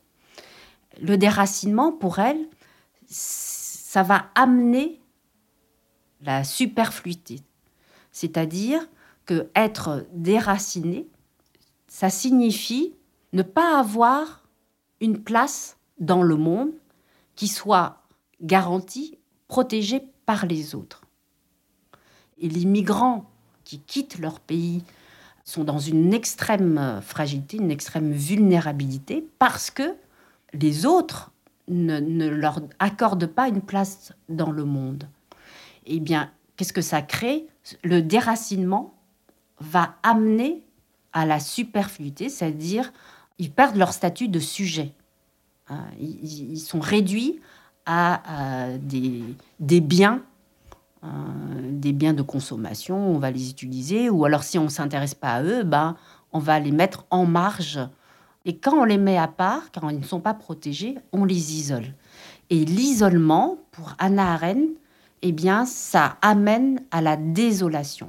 Le 1.01 1.17
déracinement, 1.17 1.91
pour 1.91 2.19
elle, 2.19 2.47
ça 3.07 4.03
va 4.03 4.25
amener 4.35 4.99
la 6.21 6.43
superfluité. 6.43 7.39
C'est-à-dire 8.11 8.81
que 9.25 9.49
être 9.55 10.05
déraciné, 10.11 11.07
ça 11.87 12.09
signifie 12.09 12.93
ne 13.31 13.43
pas 13.43 13.79
avoir 13.79 14.38
une 15.01 15.19
place 15.19 15.77
dans 15.99 16.23
le 16.23 16.35
monde 16.35 16.71
qui 17.35 17.47
soit 17.47 18.03
garantie, 18.41 19.17
protégée 19.47 20.03
par 20.25 20.45
les 20.45 20.75
autres. 20.75 21.03
Et 22.37 22.49
les 22.49 22.65
migrants 22.65 23.29
qui 23.63 23.79
quittent 23.79 24.19
leur 24.19 24.39
pays 24.39 24.83
sont 25.43 25.63
dans 25.63 25.79
une 25.79 26.13
extrême 26.13 26.99
fragilité, 27.01 27.57
une 27.57 27.71
extrême 27.71 28.11
vulnérabilité, 28.11 29.27
parce 29.39 29.71
que 29.71 29.95
les 30.53 30.85
autres 30.85 31.31
ne, 31.67 32.27
leur 32.27 32.61
accordent 32.79 33.27
pas 33.27 33.47
une 33.47 33.61
place 33.61 34.13
dans 34.27 34.51
le 34.51 34.65
monde. 34.65 35.07
Eh 35.85 35.99
bien, 35.99 36.31
qu'est-ce 36.55 36.73
que 36.73 36.81
ça 36.81 37.01
crée? 37.01 37.47
Le 37.83 38.01
déracinement 38.01 38.93
va 39.59 39.95
amener 40.03 40.63
à 41.13 41.25
la 41.25 41.39
superfluité, 41.39 42.29
c'est-à-dire 42.29 42.93
ils 43.39 43.51
perdent 43.51 43.77
leur 43.77 43.93
statut 43.93 44.27
de 44.27 44.39
sujet. 44.39 44.93
Hein, 45.69 45.85
ils, 45.99 46.59
sont 46.59 46.79
réduits 46.79 47.39
à, 47.85 48.67
des, 48.79 49.81
biens, 49.81 50.21
euh, 51.03 51.07
des 51.63 51.93
biens 51.93 52.13
de 52.13 52.21
consommation, 52.21 52.97
on 52.97 53.17
va 53.17 53.31
les 53.31 53.49
utiliser, 53.49 54.09
ou 54.09 54.25
alors 54.25 54.43
si 54.43 54.59
on 54.59 54.65
ne 54.65 54.69
s'intéresse 54.69 55.15
pas 55.15 55.35
à 55.35 55.43
eux, 55.43 55.63
ben, 55.63 55.95
on 56.33 56.39
va 56.39 56.59
les 56.59 56.71
mettre 56.71 57.05
en 57.09 57.25
marge. 57.25 57.79
Et 58.45 58.57
quand 58.57 58.73
on 58.73 58.83
les 58.83 58.97
met 58.97 59.17
à 59.17 59.27
part, 59.27 59.71
quand 59.73 59.89
ils 59.89 59.99
ne 59.99 60.05
sont 60.05 60.21
pas 60.21 60.33
protégés, 60.33 60.97
on 61.11 61.25
les 61.25 61.55
isole. 61.55 61.93
Et 62.49 62.65
l'isolement, 62.65 63.57
pour 63.71 63.93
Anna 63.99 64.33
Arendt, 64.33 64.73
eh 65.21 65.31
bien, 65.31 65.65
ça 65.65 66.17
amène 66.21 66.81
à 66.91 67.01
la 67.01 67.15
désolation. 67.15 68.07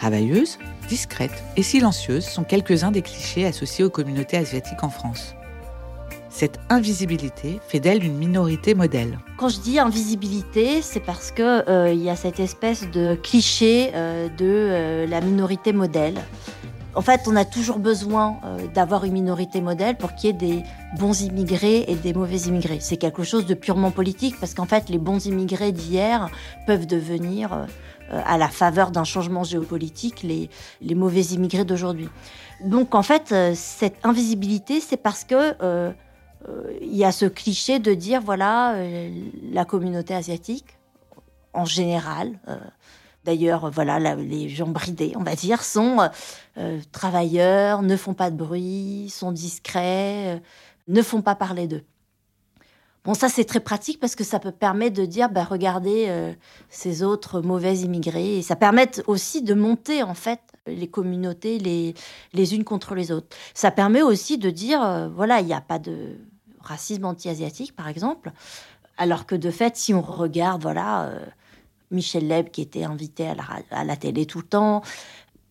Travailleuse, 0.00 0.58
discrète 0.88 1.44
et 1.58 1.62
silencieuse 1.62 2.24
sont 2.24 2.42
quelques-uns 2.42 2.90
des 2.90 3.02
clichés 3.02 3.44
associés 3.44 3.84
aux 3.84 3.90
communautés 3.90 4.38
asiatiques 4.38 4.82
en 4.82 4.88
France. 4.88 5.34
Cette 6.30 6.58
invisibilité 6.70 7.60
fait 7.68 7.80
d'elle 7.80 8.02
une 8.02 8.16
minorité 8.16 8.72
modèle. 8.72 9.18
Quand 9.36 9.50
je 9.50 9.60
dis 9.60 9.78
invisibilité, 9.78 10.80
c'est 10.80 11.00
parce 11.00 11.32
que 11.32 11.68
euh, 11.68 11.92
il 11.92 12.02
y 12.02 12.08
a 12.08 12.16
cette 12.16 12.40
espèce 12.40 12.90
de 12.90 13.14
cliché 13.14 13.90
euh, 13.92 14.30
de 14.30 14.46
euh, 14.46 15.06
la 15.06 15.20
minorité 15.20 15.74
modèle. 15.74 16.14
En 16.94 17.02
fait, 17.02 17.22
on 17.26 17.36
a 17.36 17.44
toujours 17.44 17.78
besoin 17.78 18.40
d'avoir 18.74 19.04
une 19.04 19.12
minorité 19.12 19.60
modèle 19.60 19.96
pour 19.96 20.14
qu'il 20.14 20.28
y 20.28 20.30
ait 20.30 20.32
des 20.32 20.62
bons 20.98 21.22
immigrés 21.22 21.84
et 21.86 21.94
des 21.94 22.12
mauvais 22.12 22.36
immigrés. 22.38 22.78
C'est 22.80 22.96
quelque 22.96 23.22
chose 23.22 23.46
de 23.46 23.54
purement 23.54 23.90
politique 23.90 24.34
parce 24.40 24.54
qu'en 24.54 24.66
fait, 24.66 24.88
les 24.88 24.98
bons 24.98 25.24
immigrés 25.26 25.70
d'hier 25.70 26.28
peuvent 26.66 26.86
devenir 26.86 27.66
à 28.10 28.38
la 28.38 28.48
faveur 28.48 28.90
d'un 28.90 29.04
changement 29.04 29.44
géopolitique 29.44 30.24
les, 30.24 30.50
les 30.80 30.94
mauvais 30.96 31.22
immigrés 31.22 31.64
d'aujourd'hui. 31.64 32.08
Donc 32.64 32.96
en 32.96 33.02
fait, 33.02 33.32
cette 33.54 34.04
invisibilité, 34.04 34.80
c'est 34.80 34.96
parce 34.96 35.22
que 35.22 35.54
euh, 36.48 36.78
il 36.80 36.96
y 36.96 37.04
a 37.04 37.12
ce 37.12 37.26
cliché 37.26 37.78
de 37.78 37.92
dire 37.92 38.20
voilà 38.22 38.74
euh, 38.74 39.10
la 39.52 39.64
communauté 39.64 40.14
asiatique 40.14 40.78
en 41.52 41.64
général. 41.64 42.38
Euh, 42.48 42.56
d'ailleurs, 43.24 43.70
voilà, 43.70 43.98
les 44.16 44.48
gens 44.48 44.68
bridés, 44.68 45.12
on 45.16 45.22
va 45.22 45.34
dire, 45.34 45.62
sont 45.62 46.08
travailleurs, 46.92 47.82
ne 47.82 47.96
font 47.96 48.14
pas 48.14 48.30
de 48.30 48.36
bruit, 48.36 49.08
sont 49.10 49.32
discrets, 49.32 50.42
ne 50.88 51.02
font 51.02 51.22
pas 51.22 51.34
parler 51.34 51.66
d'eux. 51.66 51.84
Bon, 53.04 53.14
ça 53.14 53.30
c'est 53.30 53.44
très 53.44 53.60
pratique 53.60 53.98
parce 53.98 54.14
que 54.14 54.24
ça 54.24 54.38
peut 54.38 54.52
permettre 54.52 54.96
de 54.96 55.06
dire, 55.06 55.30
bah, 55.30 55.44
regardez 55.44 56.34
ces 56.68 57.02
autres 57.02 57.40
mauvais 57.40 57.78
immigrés. 57.78 58.42
Ça 58.42 58.56
permet 58.56 58.90
aussi 59.06 59.42
de 59.42 59.54
monter 59.54 60.02
en 60.02 60.14
fait 60.14 60.40
les 60.66 60.88
communautés 60.88 61.58
les, 61.58 61.94
les 62.34 62.54
unes 62.54 62.64
contre 62.64 62.94
les 62.94 63.10
autres. 63.10 63.34
Ça 63.54 63.70
permet 63.70 64.02
aussi 64.02 64.36
de 64.36 64.50
dire, 64.50 65.10
voilà, 65.14 65.40
il 65.40 65.46
n'y 65.46 65.54
a 65.54 65.62
pas 65.62 65.78
de 65.78 66.18
racisme 66.60 67.04
anti-asiatique, 67.04 67.74
par 67.74 67.88
exemple. 67.88 68.32
Alors 68.96 69.26
que 69.26 69.34
de 69.34 69.50
fait, 69.50 69.76
si 69.76 69.94
on 69.94 70.02
regarde, 70.02 70.62
voilà, 70.62 71.04
euh, 71.04 71.26
Michel 71.90 72.28
Leb 72.28 72.50
qui 72.50 72.62
était 72.62 72.84
invité 72.84 73.28
à 73.70 73.84
la, 73.84 73.96
télé 73.96 74.26
tout 74.26 74.38
le 74.38 74.44
temps, 74.44 74.82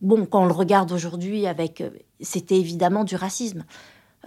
bon, 0.00 0.26
quand 0.26 0.42
on 0.42 0.46
le 0.46 0.52
regarde 0.52 0.92
aujourd'hui, 0.92 1.46
avec, 1.46 1.80
euh, 1.80 1.90
c'était 2.20 2.58
évidemment 2.58 3.04
du 3.04 3.16
racisme. 3.16 3.64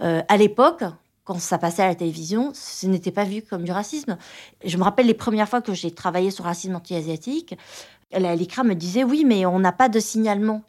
Euh, 0.02 0.22
à 0.28 0.36
l'époque, 0.36 0.84
quand 1.24 1.38
ça 1.38 1.58
passait 1.58 1.82
à 1.82 1.88
la 1.88 1.94
télévision, 1.94 2.52
ce 2.54 2.86
n'était 2.86 3.10
pas 3.10 3.24
vu 3.24 3.42
comme 3.42 3.64
du 3.64 3.72
racisme. 3.72 4.18
Je 4.64 4.76
me 4.76 4.82
rappelle 4.82 5.06
les 5.06 5.14
premières 5.14 5.48
fois 5.48 5.62
que 5.62 5.72
j'ai 5.72 5.90
travaillé 5.90 6.30
sur 6.30 6.44
racisme 6.44 6.74
anti-asiatique, 6.76 7.56
l'ICRA 8.12 8.62
me 8.62 8.74
disait 8.74 9.04
oui, 9.04 9.24
mais 9.24 9.46
on 9.46 9.58
n'a 9.58 9.72
pas 9.72 9.88
de 9.88 10.00
signalement 10.00 10.62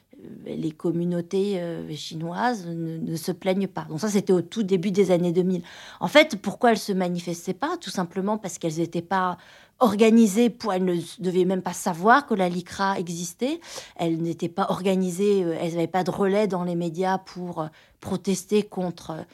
les 0.46 0.72
communautés 0.72 1.60
euh, 1.60 1.94
chinoises 1.96 2.66
ne, 2.68 3.16
se 3.16 3.32
plaignent 3.32 3.68
pas. 3.68 3.86
Donc 3.90 4.00
ça, 4.00 4.10
c'était 4.10 4.34
au 4.34 4.42
tout 4.42 4.64
début 4.64 4.92
des 4.92 5.12
années 5.12 5.32
2000. 5.32 5.62
En 6.00 6.08
fait, 6.08 6.38
pourquoi 6.42 6.72
elles 6.72 6.78
se 6.78 6.94
manifestaient 6.94 7.54
pas? 7.54 7.78
Tout 7.78 7.90
simplement 7.90 8.38
parce 8.38 8.58
qu'elles 8.58 8.78
n'étaient 8.78 9.02
pas 9.02 9.38
organisées, 9.80 10.50
pour, 10.50 10.74
elles 10.74 10.86
ne 10.86 10.98
devaient 11.20 11.46
même 11.46 11.62
pas 11.62 11.74
savoir 11.74 12.26
que 12.26 12.34
la 12.34 12.50
LICRA 12.50 13.00
existait. 13.00 13.60
Elles 13.96 14.22
n'étaient 14.22 14.50
pas 14.50 14.68
organisées, 14.70 15.44
euh, 15.44 15.58
elles 15.60 15.74
n'avaient 15.74 15.88
pas 15.88 16.04
de 16.04 16.12
relais 16.12 16.48
dans 16.48 16.64
les 16.64 16.76
médias 16.76 17.18
pour 17.18 17.62
euh, 17.62 17.68
protester 18.00 18.64
contre 18.64 19.26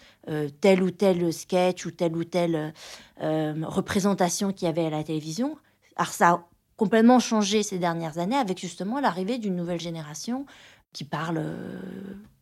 tel 0.62 0.82
ou 0.82 0.92
tel 0.92 1.34
sketch 1.34 1.86
ou 1.86 1.92
telle 1.92 2.16
ou 2.16 2.24
telle 2.24 2.74
représentation 3.20 4.54
qu'il 4.54 4.66
y 4.66 4.70
avait 4.70 4.86
à 4.86 4.90
la 4.90 5.04
télévision. 5.04 5.58
Alors 5.98 6.14
ça 6.14 6.30
a 6.30 6.46
complètement 6.78 7.20
changé 7.20 7.64
ces 7.64 7.80
dernières 7.80 8.18
années 8.18 8.38
avec 8.38 8.60
justement 8.60 9.00
l'arrivée 9.00 9.38
d'une 9.40 9.56
nouvelle 9.56 9.80
génération 9.80 10.46
qui 10.94 11.04
parle 11.04 11.38
euh, 11.38 11.80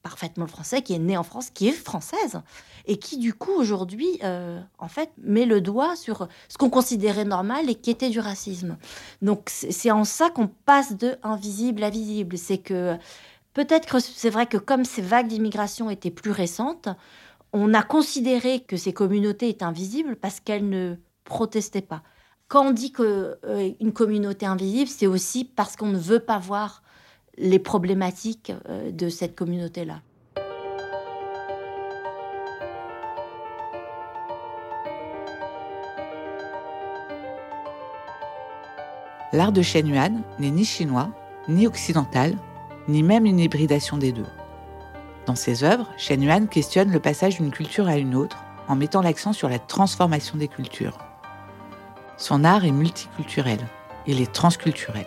parfaitement 0.09 0.45
le 0.45 0.49
français, 0.49 0.81
qui 0.81 0.93
est 0.93 0.99
née 0.99 1.17
en 1.17 1.23
France, 1.23 1.51
qui 1.51 1.67
est 1.67 1.71
française, 1.71 2.41
et 2.87 2.97
qui 2.97 3.19
du 3.19 3.31
coup 3.31 3.51
aujourd'hui, 3.51 4.19
euh, 4.23 4.59
en 4.79 4.87
fait, 4.87 5.11
met 5.21 5.45
le 5.45 5.61
doigt 5.61 5.95
sur 5.95 6.27
ce 6.47 6.57
qu'on 6.57 6.71
considérait 6.71 7.25
normal 7.25 7.69
et 7.69 7.75
qui 7.75 7.91
était 7.91 8.09
du 8.09 8.19
racisme. 8.19 8.77
Donc 9.21 9.51
c'est 9.51 9.91
en 9.91 10.05
ça 10.05 10.31
qu'on 10.31 10.47
passe 10.47 10.97
de 10.97 11.15
invisible 11.21 11.83
à 11.83 11.91
visible. 11.91 12.39
C'est 12.39 12.57
que 12.57 12.97
peut-être 13.53 13.87
que 13.87 13.99
c'est 13.99 14.31
vrai 14.31 14.47
que 14.47 14.57
comme 14.57 14.83
ces 14.83 15.03
vagues 15.03 15.27
d'immigration 15.27 15.91
étaient 15.91 16.09
plus 16.09 16.31
récentes, 16.31 16.89
on 17.53 17.75
a 17.75 17.83
considéré 17.83 18.61
que 18.61 18.77
ces 18.77 18.93
communautés 18.93 19.49
étaient 19.49 19.63
invisibles 19.63 20.15
parce 20.15 20.39
qu'elles 20.39 20.67
ne 20.67 20.95
protestaient 21.23 21.81
pas. 21.81 22.01
Quand 22.47 22.65
on 22.65 22.71
dit 22.71 22.91
qu'une 22.91 23.05
euh, 23.45 23.91
communauté 23.93 24.47
invisible, 24.47 24.89
c'est 24.89 25.05
aussi 25.05 25.45
parce 25.45 25.75
qu'on 25.75 25.89
ne 25.89 25.99
veut 25.99 26.19
pas 26.19 26.39
voir 26.39 26.81
les 27.39 27.59
problématiques 27.59 28.51
euh, 28.67 28.91
de 28.91 29.09
cette 29.09 29.35
communauté-là. 29.35 30.01
L'art 39.31 39.51
de 39.51 39.61
Shen 39.61 39.87
Yuan 39.87 40.21
n'est 40.39 40.49
ni 40.49 40.65
chinois, 40.65 41.09
ni 41.47 41.67
occidental, 41.67 42.35
ni 42.87 43.03
même 43.03 43.25
une 43.25 43.39
hybridation 43.39 43.97
des 43.97 44.11
deux. 44.11 44.25
Dans 45.27 45.35
ses 45.35 45.63
œuvres, 45.63 45.87
Shen 45.97 46.23
Yuan 46.23 46.47
questionne 46.47 46.91
le 46.91 46.99
passage 46.99 47.37
d'une 47.37 47.51
culture 47.51 47.87
à 47.87 47.97
une 47.97 48.15
autre 48.15 48.43
en 48.67 48.75
mettant 48.75 49.01
l'accent 49.01 49.31
sur 49.31 49.47
la 49.47 49.59
transformation 49.59 50.37
des 50.37 50.47
cultures. 50.47 50.97
Son 52.17 52.43
art 52.43 52.65
est 52.65 52.71
multiculturel, 52.71 53.59
il 54.07 54.19
est 54.19 54.33
transculturel. 54.33 55.05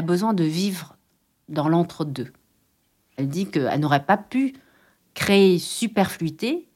A 0.00 0.02
besoin 0.02 0.32
de 0.32 0.44
vivre 0.44 0.96
dans 1.50 1.68
l'entre-deux. 1.68 2.32
Elle 3.16 3.28
dit 3.28 3.46
qu'elle 3.46 3.80
n'aurait 3.80 4.06
pas 4.06 4.16
pu 4.16 4.54
créer 5.12 5.58
Superfluité 5.58 6.68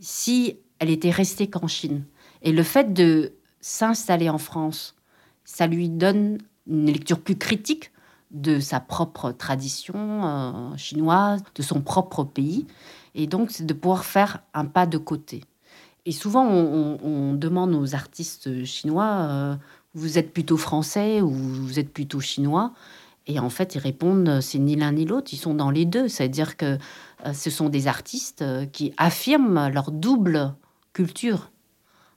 si 0.00 0.58
elle 0.78 0.90
était 0.90 1.10
restée 1.10 1.48
qu'en 1.48 1.66
Chine. 1.66 2.04
Et 2.42 2.52
le 2.52 2.62
fait 2.62 2.92
de 2.92 3.32
s'installer 3.60 4.28
en 4.28 4.36
France, 4.36 4.96
ça 5.44 5.66
lui 5.66 5.88
donne 5.88 6.38
une 6.66 6.86
lecture 6.86 7.20
plus 7.20 7.38
critique 7.38 7.90
de 8.30 8.60
sa 8.60 8.80
propre 8.80 9.32
tradition 9.32 9.94
euh, 9.96 10.76
chinoise, 10.76 11.42
de 11.54 11.62
son 11.62 11.80
propre 11.80 12.22
pays. 12.22 12.66
Et 13.14 13.26
donc, 13.26 13.50
c'est 13.50 13.64
de 13.64 13.72
pouvoir 13.72 14.04
faire 14.04 14.42
un 14.52 14.66
pas 14.66 14.86
de 14.86 14.98
côté. 14.98 15.42
Et 16.04 16.12
souvent, 16.12 16.46
on, 16.46 17.32
demande 17.32 17.74
aux 17.74 17.94
artistes 17.94 18.64
chinois 18.64 19.04
euh, 19.04 19.56
vous 19.98 20.18
êtes 20.18 20.32
plutôt 20.32 20.56
français 20.56 21.20
ou 21.20 21.30
vous 21.30 21.78
êtes 21.78 21.92
plutôt 21.92 22.20
chinois 22.20 22.72
Et 23.26 23.38
en 23.38 23.50
fait, 23.50 23.74
ils 23.74 23.80
répondent, 23.80 24.40
c'est 24.40 24.58
ni 24.58 24.76
l'un 24.76 24.92
ni 24.92 25.04
l'autre, 25.04 25.32
ils 25.32 25.38
sont 25.38 25.54
dans 25.54 25.70
les 25.70 25.84
deux. 25.84 26.08
C'est-à-dire 26.08 26.56
que 26.56 26.78
euh, 27.26 27.32
ce 27.32 27.50
sont 27.50 27.68
des 27.68 27.86
artistes 27.88 28.42
euh, 28.42 28.66
qui 28.66 28.94
affirment 28.96 29.68
leur 29.68 29.90
double 29.90 30.54
culture. 30.92 31.50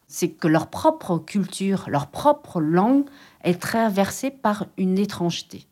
C'est 0.08 0.30
que 0.30 0.48
leur 0.48 0.70
propre 0.70 1.18
culture, 1.18 1.86
leur 1.88 2.08
propre 2.08 2.62
langue 2.62 3.06
est 3.44 3.60
traversée 3.60 4.30
par 4.30 4.68
une 4.78 5.00
étrangeté. 5.00 5.68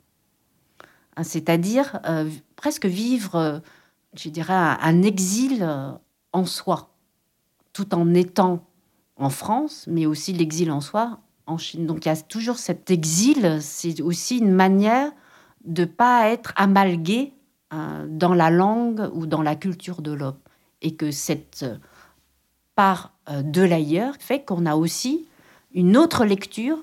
Hein, 1.15 1.23
c'est-à-dire 1.23 1.99
euh, 2.05 2.29
presque 2.55 2.85
vivre, 2.85 3.61
je 4.15 4.29
dirais, 4.29 4.53
un 4.53 5.01
exil 5.03 5.67
en 6.33 6.45
soi, 6.45 6.89
tout 7.73 7.93
en 7.93 8.13
étant 8.13 8.65
en 9.17 9.29
France, 9.29 9.85
mais 9.87 10.05
aussi 10.05 10.33
l'exil 10.33 10.71
en 10.71 10.79
soi 10.81 11.19
en 11.49 11.57
Chine. 11.57 11.85
Donc 11.85 12.05
il 12.05 12.09
y 12.09 12.11
a 12.11 12.15
toujours 12.15 12.57
cet 12.57 12.91
exil, 12.91 13.57
c'est 13.61 14.01
aussi 14.01 14.37
une 14.37 14.51
manière 14.51 15.11
de 15.65 15.85
pas 15.85 16.29
être 16.29 16.53
amalgué 16.55 17.33
euh, 17.73 18.07
dans 18.09 18.33
la 18.33 18.49
langue 18.49 19.09
ou 19.13 19.25
dans 19.27 19.41
la 19.41 19.55
culture 19.55 20.01
de 20.01 20.11
l'homme. 20.11 20.37
Et 20.81 20.95
que 20.95 21.11
cette 21.11 21.65
part 22.75 23.13
euh, 23.29 23.41
de 23.41 23.61
l'ailleurs 23.61 24.15
fait 24.19 24.43
qu'on 24.43 24.65
a 24.65 24.75
aussi 24.75 25.25
une 25.73 25.97
autre 25.97 26.25
lecture 26.25 26.79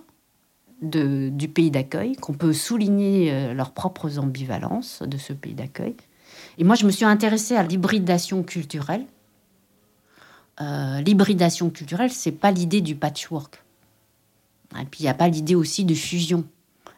du 0.83 1.49
pays 1.49 1.71
d'accueil, 1.71 2.17
qu'on 2.17 2.35
peut 2.35 2.53
souligner 2.53 3.33
euh, 3.33 3.55
leurs 3.55 3.73
propres 3.73 4.19
ambivalences 4.19 5.03
de 5.03 5.17
ce 5.17 5.33
pays 5.33 5.55
d'accueil. 5.55 5.97
Et 6.59 6.65
moi, 6.65 6.75
je 6.77 6.85
me 6.85 6.91
suis 6.91 7.07
intéressée 7.07 7.57
à 7.57 7.63
l'hybridation 7.63 8.43
culturelle. 8.43 9.07
l'hybridation 10.61 11.71
culturelle, 11.71 12.11
c'est 12.11 12.33
pas 12.33 12.51
l'idée 12.51 12.83
du 12.83 12.95
patchwork. 12.95 13.66
Et 14.81 14.85
puis 14.85 15.01
il 15.01 15.03
n'y 15.05 15.09
a 15.09 15.15
pas 15.15 15.29
l'idée 15.29 15.55
aussi 15.55 15.85
de 15.85 15.95
fusion. 15.95 16.45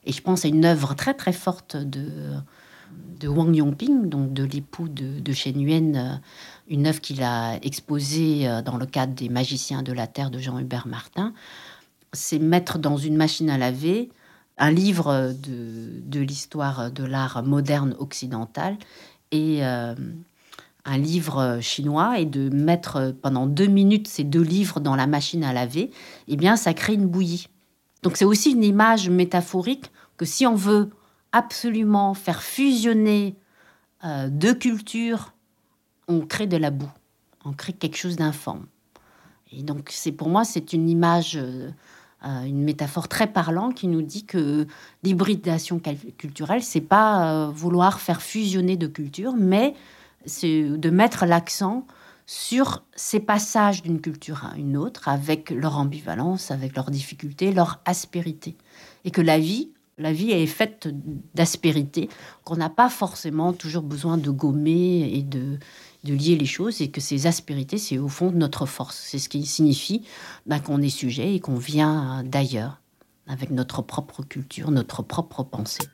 Et 0.05 0.13
je 0.13 0.23
pense 0.23 0.45
à 0.45 0.49
une 0.49 0.65
œuvre 0.65 0.95
très 0.95 1.15
très 1.15 1.33
forte 1.33 1.77
de 1.77 3.29
Wang 3.29 3.55
Yongping, 3.55 4.09
donc 4.09 4.33
de 4.33 4.45
l'époux 4.45 4.89
de, 4.89 5.33
Shen 5.33 5.61
Yuen, 5.61 5.97
euh, 5.97 6.15
une 6.69 6.87
œuvre 6.87 7.01
qu'il 7.01 7.23
a 7.23 7.57
exposée 7.63 8.49
euh, 8.49 8.63
dans 8.63 8.77
le 8.77 8.87
cadre 8.87 9.15
des 9.15 9.29
Magiciens 9.29 9.83
de 9.83 9.93
la 9.93 10.07
Terre 10.07 10.31
de 10.31 10.39
Jean-Hubert 10.39 10.87
Martin. 10.87 11.33
C'est 12.13 12.39
mettre 12.39 12.79
dans 12.79 12.97
une 12.97 13.17
machine 13.17 13.51
à 13.51 13.59
laver 13.59 14.11
un 14.57 14.71
livre 14.71 15.35
de, 15.43 16.01
de 16.05 16.21
l'histoire 16.21 16.91
de 16.91 17.05
l'art 17.05 17.43
moderne 17.45 17.95
occidental 17.99 18.77
et 19.31 19.65
euh, 19.65 19.95
un 20.85 20.99
livre 20.99 21.59
chinois 21.61 22.19
et 22.19 22.25
de 22.25 22.49
mettre 22.49 23.15
pendant 23.23 23.47
deux 23.47 23.67
minutes 23.67 24.09
ces 24.09 24.25
deux 24.25 24.43
livres 24.43 24.81
dans 24.81 24.97
la 24.97 25.07
machine 25.07 25.45
à 25.45 25.53
laver, 25.53 25.91
eh 26.29 26.37
bien, 26.37 26.57
ça 26.57 26.73
crée 26.73 26.95
une 26.95 27.07
bouillie. 27.07 27.49
Donc 28.03 28.17
c'est 28.17 28.25
aussi 28.25 28.53
une 28.53 28.65
image 28.65 29.11
métaphorique 29.11 29.91
que 30.17 30.25
si 30.25 30.47
on 30.47 30.55
veut 30.55 30.91
absolument 31.33 32.15
faire 32.15 32.43
fusionner 32.43 33.37
euh, 34.05 34.29
deux 34.31 34.55
cultures, 34.55 35.33
on 36.07 36.21
crée 36.21 36.47
de 36.47 36.57
la 36.57 36.71
boue, 36.71 36.91
on 37.45 37.53
crée 37.53 37.73
quelque 37.73 37.97
chose 37.97 38.17
d'informe. 38.17 38.67
Et 39.53 39.63
donc, 39.63 39.89
c'est 39.91 40.13
pour 40.13 40.29
moi, 40.29 40.45
c'est 40.45 40.73
une 40.73 40.89
image, 40.89 41.37
euh, 41.37 41.71
euh, 42.25 42.43
une 42.43 42.63
métaphore 42.63 43.09
très 43.09 43.27
parlante 43.27 43.75
qui 43.75 43.89
nous 43.89 44.03
dit 44.03 44.25
que 44.25 44.67
l'hybridation 45.03 45.81
culturelle, 46.19 46.63
c'est 46.63 46.81
pas 46.81 47.49
vouloir 47.49 48.01
faire 48.01 48.23
fusionner 48.23 48.77
deux 48.77 48.89
cultures, 48.89 49.35
mais 49.37 49.75
c'est 50.27 50.65
de 50.65 50.91
mettre 50.91 51.27
l'accent 51.27 51.87
sur 52.29 52.85
ces 52.95 53.21
passages 53.21 53.83
d'une 53.83 54.03
culture 54.03 54.45
à 54.45 54.59
une 54.59 54.77
autre, 54.77 55.09
avec 55.09 55.49
leur 55.49 55.79
ambivalence, 55.79 56.51
avec 56.51 56.77
leurs 56.77 56.91
difficultés, 56.91 57.55
leur 57.55 57.81
aspérité. 57.87 58.55
Et 59.07 59.11
que 59.11 59.23
la 59.23 59.39
vie, 59.39 59.71
la 59.97 60.13
vie 60.13 60.33
est 60.33 60.47
faite 60.47 60.91
d'aspérité, 61.35 62.11
qu'on 62.45 62.57
n'a 62.57 62.69
pas 62.69 62.91
forcément 62.91 63.55
toujours 63.55 63.83
besoin 63.83 64.19
de 64.19 64.29
gommer 64.31 65.11
et 65.11 65.23
de, 65.23 65.59
lier 66.05 66.37
les 66.37 66.45
choses, 66.45 66.83
et 66.83 66.91
que 66.91 67.01
ces 67.01 67.27
aspérités, 67.27 67.79
c'est 67.79 67.97
au 67.97 68.09
fond 68.09 68.31
notre 68.31 68.67
force. 68.67 68.99
C'est 69.09 69.19
ce 69.19 69.31
qui 69.31 69.47
signifie 69.47 70.03
ben, 70.45 70.61
qu'on 70.61 70.83
est 70.83 70.91
sujet 70.91 71.35
et 71.35 71.41
qu'on 71.41 71.57
vient 71.57 72.23
d'ailleurs, 72.25 72.83
avec 73.27 73.51
notre 73.51 73.81
propre 73.81 74.23
culture, 74.23 74.71
notre 74.71 75.03
propre 75.03 75.45
pensée. 75.45 75.89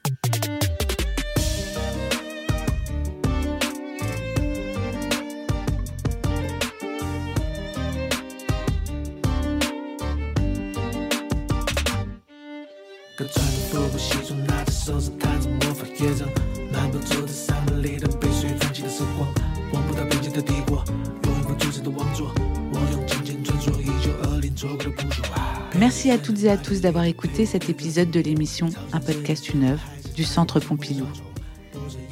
Merci 26.04 26.20
à 26.20 26.22
toutes 26.22 26.44
et 26.44 26.50
à 26.50 26.58
tous 26.58 26.82
d'avoir 26.82 27.04
écouté 27.04 27.46
cet 27.46 27.70
épisode 27.70 28.10
de 28.10 28.20
l'émission 28.20 28.68
Un 28.92 29.00
podcast 29.00 29.48
une 29.48 29.64
œuvre 29.64 29.80
du 30.14 30.22
Centre 30.22 30.60
Pompidou. 30.60 31.06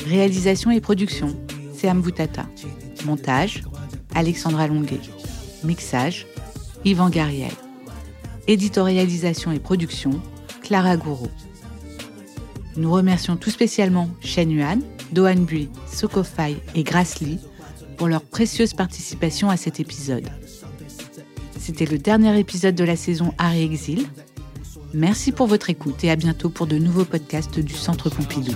Réalisation 0.06 0.70
et 0.70 0.80
production, 0.80 1.36
c'est 1.76 1.90
Amboutata. 1.90 2.46
Montage, 3.04 3.64
Alexandra 4.14 4.66
Longuet. 4.66 5.02
Mixage, 5.62 6.26
Yvan 6.86 7.10
Gariel. 7.10 7.52
Éditorialisation 8.46 9.52
et 9.52 9.60
production, 9.60 10.22
Clara 10.62 10.96
Gouraud. 10.96 11.28
Nous 12.78 12.90
remercions 12.90 13.36
tout 13.36 13.50
spécialement 13.50 14.08
Shen 14.20 14.50
Yuan, 14.50 14.80
Dohan 15.12 15.42
Bui, 15.42 15.68
Sokofai 15.86 16.56
et 16.74 16.82
Grace 16.82 17.18
pour 17.98 18.08
leur 18.08 18.22
précieuse 18.22 18.72
participation 18.72 19.50
à 19.50 19.58
cet 19.58 19.80
épisode. 19.80 20.30
C'était 21.62 21.86
le 21.86 21.96
dernier 21.96 22.36
épisode 22.40 22.74
de 22.74 22.82
la 22.82 22.96
saison 22.96 23.32
Art 23.38 23.54
Exil. 23.54 24.08
Merci 24.94 25.30
pour 25.30 25.46
votre 25.46 25.70
écoute 25.70 26.02
et 26.02 26.10
à 26.10 26.16
bientôt 26.16 26.50
pour 26.50 26.66
de 26.66 26.76
nouveaux 26.76 27.04
podcasts 27.04 27.60
du 27.60 27.72
Centre 27.72 28.10
Pompidou. 28.10 28.50